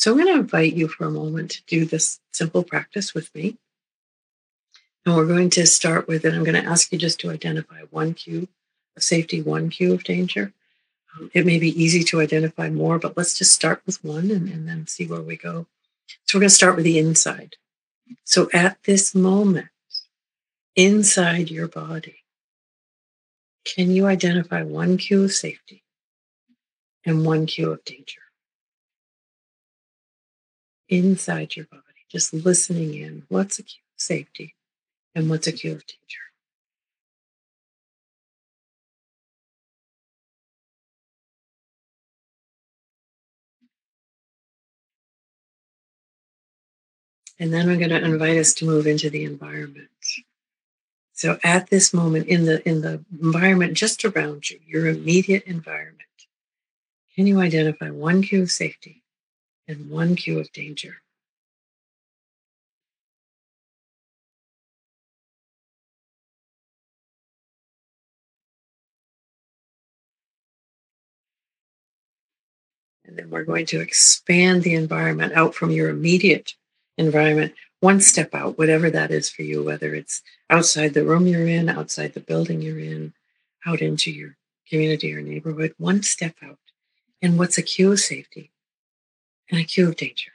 So, 0.00 0.12
I'm 0.12 0.16
going 0.16 0.32
to 0.32 0.40
invite 0.40 0.72
you 0.72 0.88
for 0.88 1.04
a 1.04 1.10
moment 1.10 1.50
to 1.50 1.62
do 1.66 1.84
this 1.84 2.20
simple 2.32 2.62
practice 2.62 3.12
with 3.12 3.34
me. 3.34 3.58
And 5.04 5.14
we're 5.14 5.26
going 5.26 5.50
to 5.50 5.66
start 5.66 6.08
with 6.08 6.24
it. 6.24 6.32
I'm 6.32 6.42
going 6.42 6.54
to 6.62 6.66
ask 6.66 6.90
you 6.90 6.96
just 6.96 7.20
to 7.20 7.30
identify 7.30 7.82
one 7.90 8.14
cue 8.14 8.48
of 8.96 9.02
safety, 9.02 9.42
one 9.42 9.68
cue 9.68 9.92
of 9.92 10.02
danger. 10.02 10.54
Um, 11.14 11.30
it 11.34 11.44
may 11.44 11.58
be 11.58 11.68
easy 11.78 12.02
to 12.04 12.22
identify 12.22 12.70
more, 12.70 12.98
but 12.98 13.14
let's 13.18 13.36
just 13.36 13.52
start 13.52 13.82
with 13.84 14.02
one 14.02 14.30
and, 14.30 14.48
and 14.48 14.66
then 14.66 14.86
see 14.86 15.06
where 15.06 15.20
we 15.20 15.36
go. 15.36 15.66
So 16.24 16.38
we're 16.38 16.44
going 16.44 16.48
to 16.48 16.54
start 16.54 16.76
with 16.76 16.86
the 16.86 16.98
inside. 16.98 17.56
So 18.24 18.48
at 18.54 18.82
this 18.84 19.14
moment, 19.14 19.68
inside 20.76 21.50
your 21.50 21.68
body, 21.68 22.24
can 23.66 23.90
you 23.90 24.06
identify 24.06 24.62
one 24.62 24.96
cue 24.96 25.24
of 25.24 25.32
safety 25.32 25.82
and 27.04 27.26
one 27.26 27.44
cue 27.44 27.70
of 27.70 27.84
danger? 27.84 28.19
Inside 30.90 31.54
your 31.54 31.66
body, 31.66 31.82
just 32.10 32.34
listening 32.34 32.94
in. 32.94 33.22
What's 33.28 33.60
a 33.60 33.62
cue 33.62 33.78
of 33.96 34.02
safety 34.02 34.56
and 35.14 35.30
what's 35.30 35.46
a 35.46 35.52
cue 35.52 35.70
of 35.70 35.86
danger? 35.86 36.20
And 47.38 47.54
then 47.54 47.70
I'm 47.70 47.78
going 47.78 47.90
to 47.90 48.04
invite 48.04 48.36
us 48.36 48.52
to 48.54 48.64
move 48.64 48.88
into 48.88 49.10
the 49.10 49.24
environment. 49.24 49.88
So 51.12 51.38
at 51.44 51.70
this 51.70 51.94
moment 51.94 52.26
in 52.26 52.46
the 52.46 52.66
in 52.68 52.80
the 52.80 53.04
environment 53.22 53.74
just 53.74 54.04
around 54.04 54.50
you, 54.50 54.58
your 54.66 54.88
immediate 54.88 55.44
environment, 55.44 56.00
can 57.14 57.28
you 57.28 57.40
identify 57.40 57.90
one 57.90 58.22
cue 58.22 58.42
of 58.42 58.50
safety 58.50 58.99
and 59.70 59.88
one 59.88 60.16
cue 60.16 60.38
of 60.40 60.52
danger? 60.52 60.96
And 73.04 73.18
then 73.18 73.30
we're 73.30 73.44
going 73.44 73.66
to 73.66 73.80
expand 73.80 74.62
the 74.62 74.74
environment 74.74 75.32
out 75.34 75.54
from 75.54 75.70
your 75.70 75.88
immediate 75.88 76.54
environment, 76.96 77.54
one 77.80 78.00
step 78.00 78.34
out, 78.34 78.58
whatever 78.58 78.90
that 78.90 79.10
is 79.10 79.28
for 79.28 79.42
you, 79.42 79.62
whether 79.64 79.94
it's 79.94 80.22
outside 80.48 80.94
the 80.94 81.04
room 81.04 81.26
you're 81.26 81.46
in, 81.46 81.68
outside 81.68 82.12
the 82.12 82.20
building 82.20 82.60
you're 82.60 82.78
in, 82.78 83.12
out 83.66 83.80
into 83.80 84.10
your 84.10 84.36
community 84.68 85.14
or 85.14 85.22
neighborhood, 85.22 85.74
one 85.78 86.02
step 86.02 86.36
out. 86.42 86.58
And 87.22 87.38
what's 87.38 87.58
a 87.58 87.62
cue 87.62 87.92
of 87.92 88.00
safety 88.00 88.50
and 89.50 89.60
a 89.60 89.64
cue 89.64 89.88
of 89.88 89.96
danger? 89.96 90.32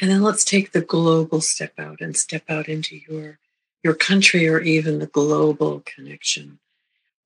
And 0.00 0.10
then 0.10 0.22
let's 0.22 0.44
take 0.44 0.72
the 0.72 0.80
global 0.80 1.40
step 1.40 1.72
out 1.78 2.00
and 2.00 2.16
step 2.16 2.44
out 2.48 2.68
into 2.68 3.00
your 3.08 3.38
your 3.82 3.94
country 3.94 4.48
or 4.48 4.60
even 4.60 4.98
the 4.98 5.06
global 5.06 5.82
connection 5.86 6.58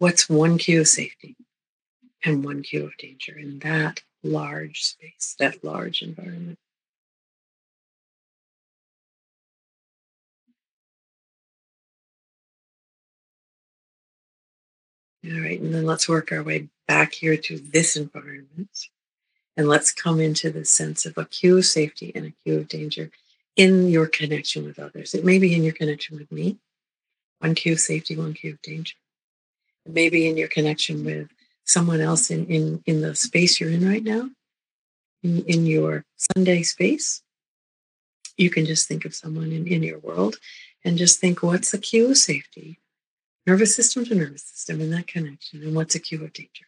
what's 0.02 0.28
one 0.28 0.58
cue 0.58 0.80
of 0.80 0.88
safety 0.88 1.36
and 2.24 2.44
one 2.44 2.60
cue 2.60 2.84
of 2.84 2.96
danger 2.96 3.38
in 3.38 3.60
that 3.60 4.02
large 4.24 4.82
space, 4.82 5.36
that 5.38 5.62
large 5.62 6.02
environment. 6.02 6.58
All 15.24 15.40
right, 15.40 15.60
and 15.60 15.74
then 15.74 15.86
let's 15.86 16.08
work 16.08 16.32
our 16.32 16.42
way 16.42 16.68
back 16.88 17.12
here 17.12 17.36
to 17.36 17.58
this 17.58 17.96
environment. 17.96 18.88
And 19.56 19.68
let's 19.68 19.92
come 19.92 20.18
into 20.18 20.50
the 20.50 20.64
sense 20.64 21.04
of 21.06 21.18
a 21.18 21.26
cue 21.26 21.58
of 21.58 21.66
safety 21.66 22.10
and 22.14 22.26
a 22.26 22.32
cue 22.42 22.58
of 22.58 22.68
danger 22.68 23.10
in 23.54 23.88
your 23.88 24.06
connection 24.06 24.64
with 24.64 24.78
others. 24.78 25.14
It 25.14 25.24
may 25.24 25.38
be 25.38 25.54
in 25.54 25.62
your 25.62 25.74
connection 25.74 26.18
with 26.18 26.32
me, 26.32 26.56
one 27.40 27.54
cue 27.54 27.74
of 27.74 27.80
safety, 27.80 28.16
one 28.16 28.34
cue 28.34 28.52
of 28.52 28.62
danger 28.62 28.94
maybe 29.86 30.28
in 30.28 30.36
your 30.36 30.48
connection 30.48 31.04
with 31.04 31.28
someone 31.64 32.00
else 32.00 32.30
in, 32.30 32.46
in, 32.46 32.82
in 32.86 33.00
the 33.00 33.14
space 33.14 33.60
you're 33.60 33.70
in 33.70 33.88
right 33.88 34.02
now, 34.02 34.28
in, 35.22 35.44
in 35.44 35.66
your 35.66 36.04
Sunday 36.16 36.62
space. 36.62 37.22
You 38.36 38.50
can 38.50 38.66
just 38.66 38.88
think 38.88 39.04
of 39.04 39.14
someone 39.14 39.52
in, 39.52 39.66
in 39.66 39.82
your 39.82 39.98
world 39.98 40.36
and 40.84 40.98
just 40.98 41.20
think 41.20 41.42
what's 41.42 41.70
the 41.70 41.78
cue 41.78 42.10
of 42.10 42.18
safety? 42.18 42.78
Nervous 43.46 43.74
system 43.74 44.04
to 44.04 44.14
nervous 44.14 44.44
system 44.44 44.80
in 44.80 44.90
that 44.90 45.08
connection, 45.08 45.62
and 45.62 45.74
what's 45.74 45.96
a 45.96 45.98
cue 45.98 46.22
of 46.22 46.32
danger? 46.32 46.66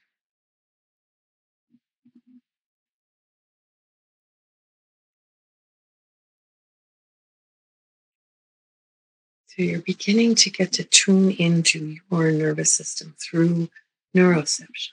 So 9.47 9.63
you're 9.63 9.83
beginning 9.83 10.35
to 10.37 10.51
get 10.51 10.73
to 10.73 10.85
tune 10.85 11.31
into 11.31 11.97
your 12.11 12.33
nervous 12.33 12.73
system 12.73 13.15
through 13.21 13.69
neuroception. 14.17 14.91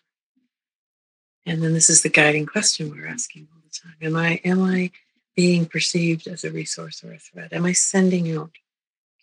And 1.48 1.63
then 1.63 1.74
this 1.74 1.89
is 1.89 2.04
the 2.04 2.10
guiding 2.10 2.46
question 2.46 2.91
we're 2.91 3.08
asking 3.08 3.48
all 3.52 3.62
the 3.63 3.72
time. 3.72 3.96
Am 4.04 4.15
I 4.15 4.39
am 4.46 4.62
I 4.62 4.91
being 5.36 5.65
perceived 5.65 6.28
as 6.28 6.44
a 6.44 6.52
resource 6.52 7.04
or 7.04 7.13
a 7.13 7.17
threat? 7.17 7.54
Am 7.54 7.65
I 7.65 7.72
sending 7.72 8.38
out 8.38 8.52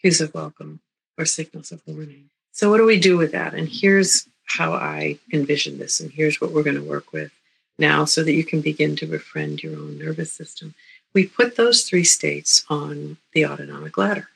cues 0.00 0.20
of 0.20 0.34
welcome 0.34 0.80
or 1.16 1.24
signals 1.24 1.70
of 1.70 1.82
warning? 1.86 2.30
So 2.52 2.70
what 2.70 2.78
do 2.78 2.84
we 2.84 2.98
do 2.98 3.16
with 3.16 3.32
that? 3.32 3.54
And 3.54 3.68
here's 3.68 4.28
how 4.44 4.72
I 4.72 5.18
envision 5.32 5.78
this, 5.78 6.00
and 6.00 6.10
here's 6.10 6.40
what 6.40 6.52
we're 6.52 6.62
going 6.62 6.76
to 6.76 6.82
work 6.82 7.12
with 7.12 7.30
now 7.78 8.04
so 8.04 8.24
that 8.24 8.32
you 8.32 8.44
can 8.44 8.60
begin 8.60 8.96
to 8.96 9.06
befriend 9.06 9.62
your 9.62 9.78
own 9.78 9.98
nervous 9.98 10.32
system. 10.32 10.74
We 11.14 11.26
put 11.26 11.56
those 11.56 11.82
three 11.82 12.04
states 12.04 12.64
on 12.68 13.18
the 13.32 13.46
autonomic 13.46 13.96
ladder 13.96 14.28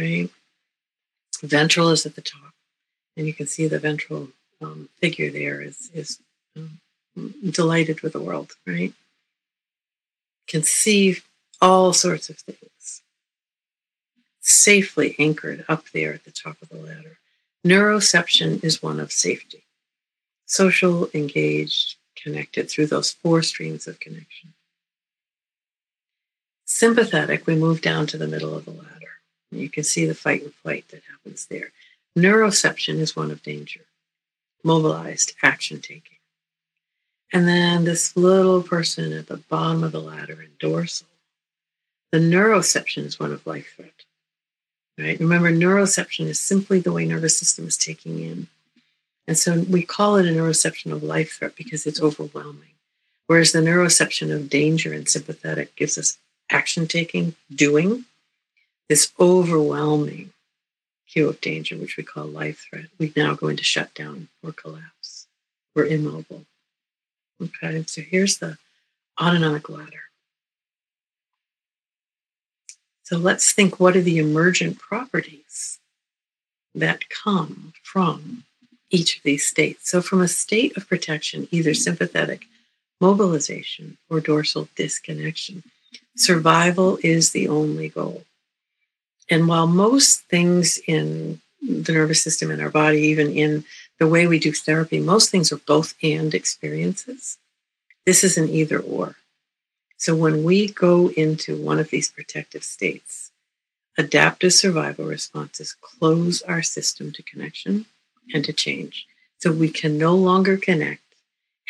right? 0.00 0.30
Ventral 1.42 1.90
is 1.90 2.06
at 2.06 2.14
the 2.14 2.22
top, 2.22 2.52
and 3.16 3.26
you 3.26 3.34
can 3.34 3.46
see 3.46 3.66
the 3.66 3.78
ventral 3.78 4.28
um, 4.60 4.88
figure 5.00 5.30
there 5.30 5.60
is 5.60 5.90
is 5.94 6.20
um, 6.56 6.80
delighted 7.50 8.00
with 8.00 8.12
the 8.12 8.20
world, 8.20 8.52
right? 8.66 8.92
Can 10.46 10.62
see 10.62 11.18
all 11.60 11.92
sorts 11.92 12.28
of 12.30 12.38
things 12.38 12.69
safely 14.50 15.14
anchored 15.18 15.64
up 15.68 15.88
there 15.90 16.12
at 16.14 16.24
the 16.24 16.30
top 16.30 16.60
of 16.62 16.68
the 16.68 16.76
ladder. 16.76 17.18
Neuroception 17.66 18.62
is 18.64 18.82
one 18.82 19.00
of 19.00 19.12
safety, 19.12 19.64
social, 20.46 21.08
engaged, 21.14 21.96
connected 22.16 22.70
through 22.70 22.86
those 22.86 23.12
four 23.12 23.42
streams 23.42 23.86
of 23.86 24.00
connection. 24.00 24.54
Sympathetic, 26.64 27.46
we 27.46 27.54
move 27.56 27.80
down 27.80 28.06
to 28.06 28.16
the 28.16 28.28
middle 28.28 28.56
of 28.56 28.64
the 28.64 28.70
ladder. 28.70 29.20
You 29.50 29.68
can 29.68 29.84
see 29.84 30.06
the 30.06 30.14
fight 30.14 30.42
and 30.42 30.54
flight 30.54 30.86
that 30.90 31.02
happens 31.10 31.46
there. 31.46 31.72
Neuroception 32.16 32.98
is 32.98 33.16
one 33.16 33.30
of 33.30 33.42
danger, 33.42 33.80
mobilized 34.62 35.34
action 35.42 35.80
taking. 35.80 36.18
And 37.32 37.46
then 37.46 37.84
this 37.84 38.16
little 38.16 38.62
person 38.62 39.12
at 39.12 39.26
the 39.26 39.36
bottom 39.36 39.84
of 39.84 39.92
the 39.92 40.00
ladder 40.00 40.40
in 40.40 40.50
dorsal, 40.58 41.06
the 42.12 42.18
neuroception 42.18 43.04
is 43.04 43.20
one 43.20 43.32
of 43.32 43.46
life 43.46 43.74
threat. 43.76 44.04
Right? 45.00 45.18
Remember, 45.18 45.50
neuroception 45.50 46.26
is 46.26 46.38
simply 46.38 46.78
the 46.78 46.92
way 46.92 47.06
nervous 47.06 47.38
system 47.38 47.66
is 47.66 47.78
taking 47.78 48.22
in. 48.22 48.48
And 49.26 49.38
so 49.38 49.60
we 49.60 49.82
call 49.82 50.16
it 50.16 50.26
a 50.26 50.30
neuroception 50.30 50.92
of 50.92 51.02
life 51.02 51.38
threat 51.38 51.56
because 51.56 51.86
it's 51.86 52.02
overwhelming. 52.02 52.74
Whereas 53.26 53.52
the 53.52 53.60
neuroception 53.60 54.34
of 54.34 54.50
danger 54.50 54.92
and 54.92 55.08
sympathetic 55.08 55.74
gives 55.76 55.96
us 55.96 56.18
action 56.50 56.86
taking, 56.86 57.34
doing, 57.54 58.04
this 58.88 59.12
overwhelming 59.18 60.32
cue 61.08 61.28
of 61.28 61.40
danger, 61.40 61.76
which 61.76 61.96
we 61.96 62.02
call 62.02 62.26
life 62.26 62.66
threat. 62.68 62.86
We 62.98 63.12
now 63.16 63.34
go 63.34 63.48
into 63.48 63.64
shutdown 63.64 64.28
or 64.42 64.52
collapse. 64.52 65.28
We're 65.74 65.86
immobile. 65.86 66.44
Okay, 67.40 67.84
so 67.86 68.02
here's 68.02 68.38
the 68.38 68.58
autonomic 69.18 69.68
ladder. 69.70 70.09
So 73.10 73.18
let's 73.18 73.50
think 73.50 73.80
what 73.80 73.96
are 73.96 74.02
the 74.02 74.18
emergent 74.18 74.78
properties 74.78 75.80
that 76.76 77.08
come 77.08 77.72
from 77.82 78.44
each 78.88 79.16
of 79.16 79.24
these 79.24 79.44
states. 79.44 79.90
So, 79.90 80.00
from 80.00 80.20
a 80.20 80.28
state 80.28 80.76
of 80.76 80.88
protection, 80.88 81.48
either 81.50 81.74
sympathetic 81.74 82.44
mobilization 83.00 83.98
or 84.08 84.20
dorsal 84.20 84.68
disconnection, 84.76 85.64
survival 86.14 87.00
is 87.02 87.32
the 87.32 87.48
only 87.48 87.88
goal. 87.88 88.22
And 89.28 89.48
while 89.48 89.66
most 89.66 90.20
things 90.28 90.78
in 90.86 91.40
the 91.60 91.92
nervous 91.92 92.22
system 92.22 92.52
in 92.52 92.60
our 92.60 92.70
body, 92.70 93.00
even 93.00 93.32
in 93.32 93.64
the 93.98 94.06
way 94.06 94.28
we 94.28 94.38
do 94.38 94.52
therapy, 94.52 95.00
most 95.00 95.30
things 95.30 95.50
are 95.50 95.56
both 95.56 95.94
and 96.00 96.32
experiences. 96.32 97.38
This 98.06 98.22
is 98.22 98.38
an 98.38 98.48
either 98.50 98.78
or. 98.78 99.16
So 100.00 100.16
when 100.16 100.44
we 100.44 100.66
go 100.66 101.10
into 101.10 101.62
one 101.62 101.78
of 101.78 101.90
these 101.90 102.10
protective 102.10 102.64
states, 102.64 103.32
adaptive 103.98 104.54
survival 104.54 105.04
responses 105.04 105.76
close 105.78 106.40
our 106.40 106.62
system 106.62 107.12
to 107.12 107.22
connection 107.22 107.84
and 108.32 108.42
to 108.46 108.54
change. 108.54 109.06
So 109.40 109.52
we 109.52 109.68
can 109.68 109.98
no 109.98 110.14
longer 110.16 110.56
connect 110.56 111.02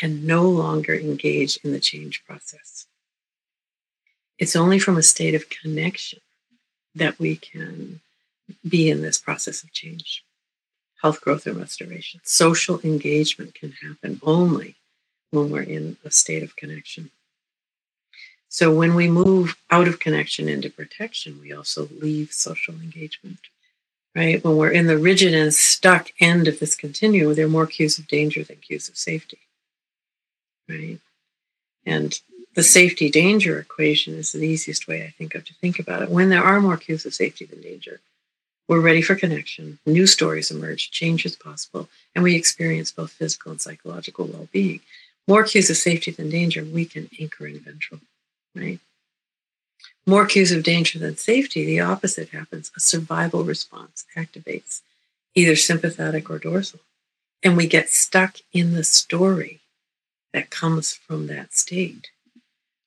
and 0.01 0.25
no 0.25 0.49
longer 0.49 0.95
engage 0.95 1.59
in 1.65 1.73
the 1.73 1.81
change 1.81 2.25
process. 2.25 2.87
It's 4.39 4.55
only 4.55 4.79
from 4.79 4.97
a 4.97 5.03
state 5.03 5.35
of 5.35 5.51
connection 5.51 6.21
that 6.95 7.19
we 7.19 7.35
can 7.35 8.01
be 8.67 8.91
in 8.91 9.03
this 9.03 9.19
process 9.19 9.65
of 9.65 9.73
change. 9.73 10.25
Health, 11.03 11.21
growth, 11.21 11.49
and 11.49 11.57
restoration. 11.57 12.21
Social 12.23 12.79
engagement 12.85 13.55
can 13.55 13.73
happen 13.73 14.21
only 14.23 14.77
when 15.33 15.51
we're 15.51 15.63
in 15.63 15.97
a 16.05 16.13
state 16.13 16.45
of 16.45 16.55
connection. 16.55 17.11
So 18.53 18.75
when 18.75 18.97
we 18.97 19.09
move 19.09 19.57
out 19.71 19.87
of 19.87 20.01
connection 20.01 20.49
into 20.49 20.71
protection, 20.71 21.41
we 21.41 21.53
also 21.53 21.89
leave 22.01 22.33
social 22.33 22.75
engagement, 22.75 23.39
right? 24.15 24.43
When 24.45 24.57
we're 24.57 24.73
in 24.73 24.89
the 24.89 24.99
rigid 24.99 25.35
and 25.35 25.55
stuck 25.55 26.11
end 26.19 26.49
of 26.49 26.59
this 26.59 26.75
continuum, 26.75 27.35
there 27.35 27.47
are 27.47 27.49
more 27.49 27.69
cues 27.69 27.97
of 27.97 28.09
danger 28.09 28.43
than 28.43 28.57
cues 28.57 28.89
of 28.89 28.97
safety, 28.97 29.39
right? 30.69 30.99
And 31.87 32.21
the 32.57 32.65
safety 32.65 33.09
danger 33.09 33.61
equation 33.61 34.15
is 34.15 34.33
the 34.33 34.41
easiest 34.41 34.89
way 34.89 35.05
I 35.05 35.11
think 35.11 35.37
of 35.37 35.45
to 35.45 35.55
think 35.55 35.79
about 35.79 36.03
it. 36.03 36.11
When 36.11 36.29
there 36.29 36.43
are 36.43 36.61
more 36.61 36.77
cues 36.77 37.07
of 37.07 37.15
safety 37.15 37.45
than 37.45 37.63
danger, 37.63 38.01
we're 38.67 38.81
ready 38.81 39.01
for 39.01 39.15
connection, 39.15 39.79
new 39.87 40.09
stories 40.09 40.51
emerge, 40.51 40.91
change 40.91 41.25
is 41.25 41.37
possible, 41.37 41.89
and 42.17 42.25
we 42.25 42.35
experience 42.35 42.91
both 42.91 43.13
physical 43.13 43.53
and 43.53 43.61
psychological 43.61 44.27
well 44.27 44.49
being. 44.51 44.81
More 45.29 45.45
cues 45.45 45.71
of 45.71 45.77
safety 45.77 46.11
than 46.11 46.31
danger, 46.31 46.65
we 46.65 46.85
can 46.85 47.09
anchor 47.21 47.47
in 47.47 47.61
ventral, 47.61 48.01
right? 48.55 48.81
More 50.07 50.27
cues 50.27 50.53
of 50.53 50.63
danger 50.63 50.99
than 50.99 51.17
safety, 51.17 51.65
the 51.65 51.81
opposite 51.81 52.31
happens. 52.31 52.71
A 52.77 52.81
survival 52.81 53.45
response 53.45 54.07
activates 54.17 54.81
either 55.35 55.57
sympathetic 55.57 56.31
or 56.31 56.39
dorsal. 56.39 56.81
And 57.43 57.57
we 57.57 57.67
get 57.67 57.91
stuck 57.91 58.37
in 58.53 58.75
the 58.75 58.85
story 58.85 59.61
that 60.33 60.51
comes 60.51 60.95
from 60.95 61.27
that 61.29 61.55
state. 61.55 62.11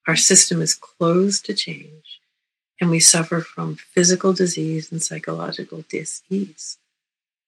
Our 0.07 0.15
system 0.15 0.61
is 0.61 0.75
closed 0.75 1.45
to 1.45 1.53
change, 1.53 2.19
and 2.79 2.89
we 2.89 2.99
suffer 2.99 3.39
from 3.39 3.75
physical 3.75 4.33
disease 4.33 4.91
and 4.91 5.01
psychological 5.01 5.85
dis-ease, 5.89 6.77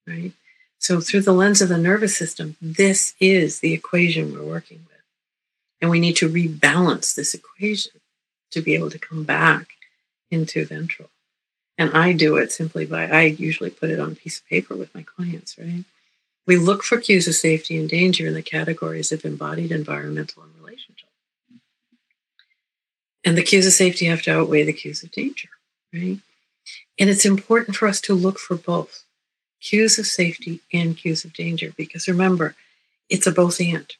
right? 0.08 0.32
So, 0.80 1.01
through 1.01 1.21
the 1.21 1.34
lens 1.34 1.62
of 1.62 1.69
the 1.69 1.78
nervous 1.78 2.15
system, 2.15 2.56
this 2.62 3.13
is 3.19 3.60
the 3.60 3.73
equation 3.73 4.34
we're 4.34 4.43
working 4.43 4.86
with. 4.88 5.01
And 5.82 5.89
we 5.89 5.99
need 5.99 6.15
to 6.17 6.30
rebalance 6.30 7.15
this 7.15 7.34
equation 7.34 7.99
to 8.56 8.62
be 8.62 8.74
able 8.74 8.89
to 8.89 9.00
come 9.00 9.24
back 9.24 9.68
into 10.32 10.65
ventral. 10.65 11.10
And 11.78 11.91
I 11.91 12.13
do 12.13 12.38
it 12.38 12.52
simply 12.52 12.86
by, 12.86 13.08
I 13.08 13.24
usually 13.24 13.70
put 13.70 13.89
it 13.89 14.00
on 14.00 14.13
a 14.13 14.15
piece 14.15 14.39
of 14.39 14.48
paper 14.48 14.76
with 14.76 14.96
my 14.96 15.04
clients, 15.04 15.58
right? 15.58 15.84
We 16.48 16.56
look 16.58 16.84
for 16.84 16.98
cues 16.98 17.28
of 17.28 17.36
safety 17.36 17.78
and 17.78 17.89
danger 17.89 18.28
in 18.28 18.34
the 18.34 18.41
categories 18.41 19.12
of 19.12 19.26
embodied, 19.26 19.72
environmental, 19.72 20.44
and 20.44 20.54
relational. 20.56 21.10
And 23.26 23.38
the 23.38 23.44
cues 23.44 23.65
of 23.65 23.74
safety 23.74 24.06
have 24.06 24.22
to 24.24 24.39
outweigh 24.39 24.63
the 24.63 24.74
cues 24.74 25.04
of 25.04 25.12
danger, 25.12 25.50
right? 25.91 26.20
And 26.98 27.10
it's 27.10 27.26
important 27.26 27.76
for 27.76 27.88
us 27.88 28.00
to 28.02 28.13
look 28.13 28.39
for 28.39 28.56
both 28.56 29.04
cues 29.60 29.98
of 29.98 30.06
safety 30.06 30.62
and 30.72 30.96
cues 30.96 31.26
of 31.26 31.34
danger 31.34 31.74
because 31.76 32.08
remember, 32.08 32.56
it's 33.10 33.28
a 33.28 33.32
both 33.32 33.60
and, 33.60 33.91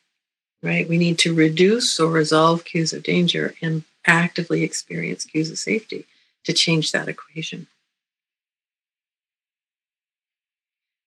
right? 0.62 0.88
We 0.88 0.98
need 0.98 1.18
to 1.20 1.34
reduce 1.34 2.00
or 2.00 2.10
resolve 2.10 2.64
cues 2.64 2.94
of 2.94 3.04
danger 3.04 3.56
and 3.62 3.84
actively 4.06 4.64
experience 4.64 5.26
cues 5.26 5.52
of 5.52 5.58
safety 5.58 6.06
to 6.44 6.54
change 6.54 6.92
that 6.92 7.08
equation. 7.08 7.68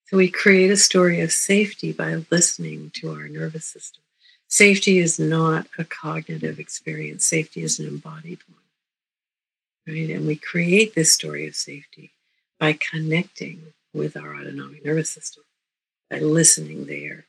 So 0.07 0.17
we 0.17 0.31
create 0.31 0.71
a 0.71 0.77
story 0.77 1.21
of 1.21 1.33
safety 1.33 1.93
by 1.93 2.25
listening 2.31 2.91
to 2.95 3.13
our 3.13 3.29
nervous 3.29 3.67
system. 3.67 4.03
Safety 4.49 4.99
is 4.99 5.19
not 5.19 5.67
a 5.77 5.85
cognitive 5.85 6.59
experience, 6.59 7.27
safety 7.27 7.63
is 7.63 7.79
an 7.79 7.87
embodied 7.87 8.41
one. 8.49 8.59
Right? 9.87 10.09
And 10.09 10.27
we 10.27 10.37
create 10.37 10.95
this 10.95 11.13
story 11.13 11.47
of 11.47 11.55
safety 11.55 12.13
by 12.59 12.73
connecting 12.73 13.75
with 13.93 14.17
our 14.17 14.35
autonomic 14.35 14.85
nervous 14.85 15.11
system, 15.11 15.45
by 16.11 16.21
listening 16.21 16.87
there. 16.87 17.27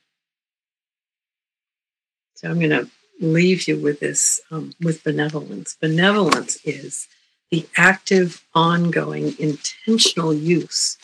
So 2.34 2.48
I'm 2.50 2.58
going 2.58 2.70
to 2.70 2.90
leave 3.20 3.68
you 3.68 3.78
with 3.78 4.00
this 4.00 4.40
um, 4.50 4.72
with 4.80 5.04
benevolence. 5.04 5.76
Benevolence 5.80 6.58
is 6.64 7.08
the 7.50 7.66
active, 7.76 8.44
ongoing, 8.54 9.34
intentional 9.38 10.32
use 10.32 10.96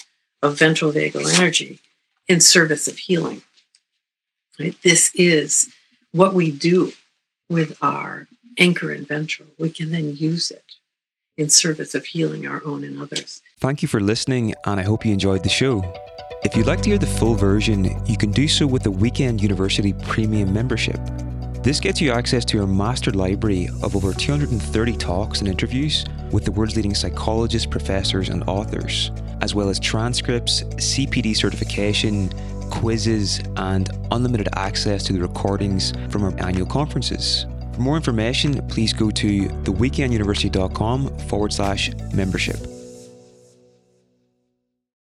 of 0.43 0.59
ventral 0.59 0.93
vagal 0.93 1.39
energy 1.39 1.81
in 2.29 2.41
service 2.41 2.89
of 2.89 2.99
healing. 2.99 3.43
Right? 4.59 4.77
This 4.83 5.11
is 5.15 5.73
what 6.13 6.35
we 6.35 6.51
do 6.51 6.93
with 7.49 7.77
our 7.83 8.27
anchor 8.59 8.91
and 8.91 9.07
ventral, 9.07 9.49
we 9.59 9.71
can 9.71 9.91
then 9.91 10.17
use 10.17 10.51
it 10.51 10.65
in 11.37 11.49
service 11.49 11.95
of 11.95 12.07
healing 12.07 12.47
our 12.47 12.63
own 12.65 12.83
and 12.83 13.01
others. 13.01 13.43
Thank 13.61 13.83
you 13.83 13.89
for 13.89 14.01
listening, 14.01 14.55
and 14.65 14.81
I 14.81 14.83
hope 14.83 15.05
you 15.05 15.13
enjoyed 15.13 15.43
the 15.43 15.51
show. 15.51 15.83
If 16.43 16.57
you'd 16.57 16.67
like 16.67 16.81
to 16.83 16.91
hear 16.91 16.99
the 16.99 17.07
full 17.07 17.35
version, 17.35 18.01
you 18.07 18.17
can 18.17 18.31
do 18.31 18.49
so 18.49 18.67
with 18.67 18.83
the 18.83 18.91
Weekend 18.91 19.43
University 19.43 19.93
Premium 19.93 20.53
membership. 20.53 20.99
This 21.67 21.81
gets 21.81 22.01
you 22.01 22.13
access 22.13 22.45
to 22.45 22.61
our 22.61 22.67
master 22.69 23.11
library 23.11 23.67
of 23.83 23.97
over 23.97 24.13
230 24.13 24.97
talks 24.99 25.41
and 25.41 25.49
interviews 25.49 26.05
with 26.31 26.45
the 26.45 26.53
world's 26.53 26.77
leading 26.77 26.95
psychologists, 26.95 27.67
professors, 27.67 28.29
and 28.29 28.45
authors, 28.49 29.11
as 29.41 29.53
well 29.53 29.69
as 29.69 29.81
transcripts, 29.81 30.63
CPD 30.63 31.35
certification, 31.35 32.31
quizzes, 32.71 33.41
and 33.57 33.91
unlimited 34.13 34.49
access 34.55 35.03
to 35.07 35.13
the 35.13 35.21
recordings 35.21 35.93
from 36.09 36.23
our 36.23 36.33
annual 36.39 36.69
conferences. 36.69 37.47
For 37.73 37.81
more 37.81 37.97
information, 37.97 38.65
please 38.69 38.93
go 38.93 39.11
to 39.11 39.49
theweekenduniversity.com 39.49 41.19
forward 41.19 41.53
slash 41.53 41.91
membership. 42.15 42.76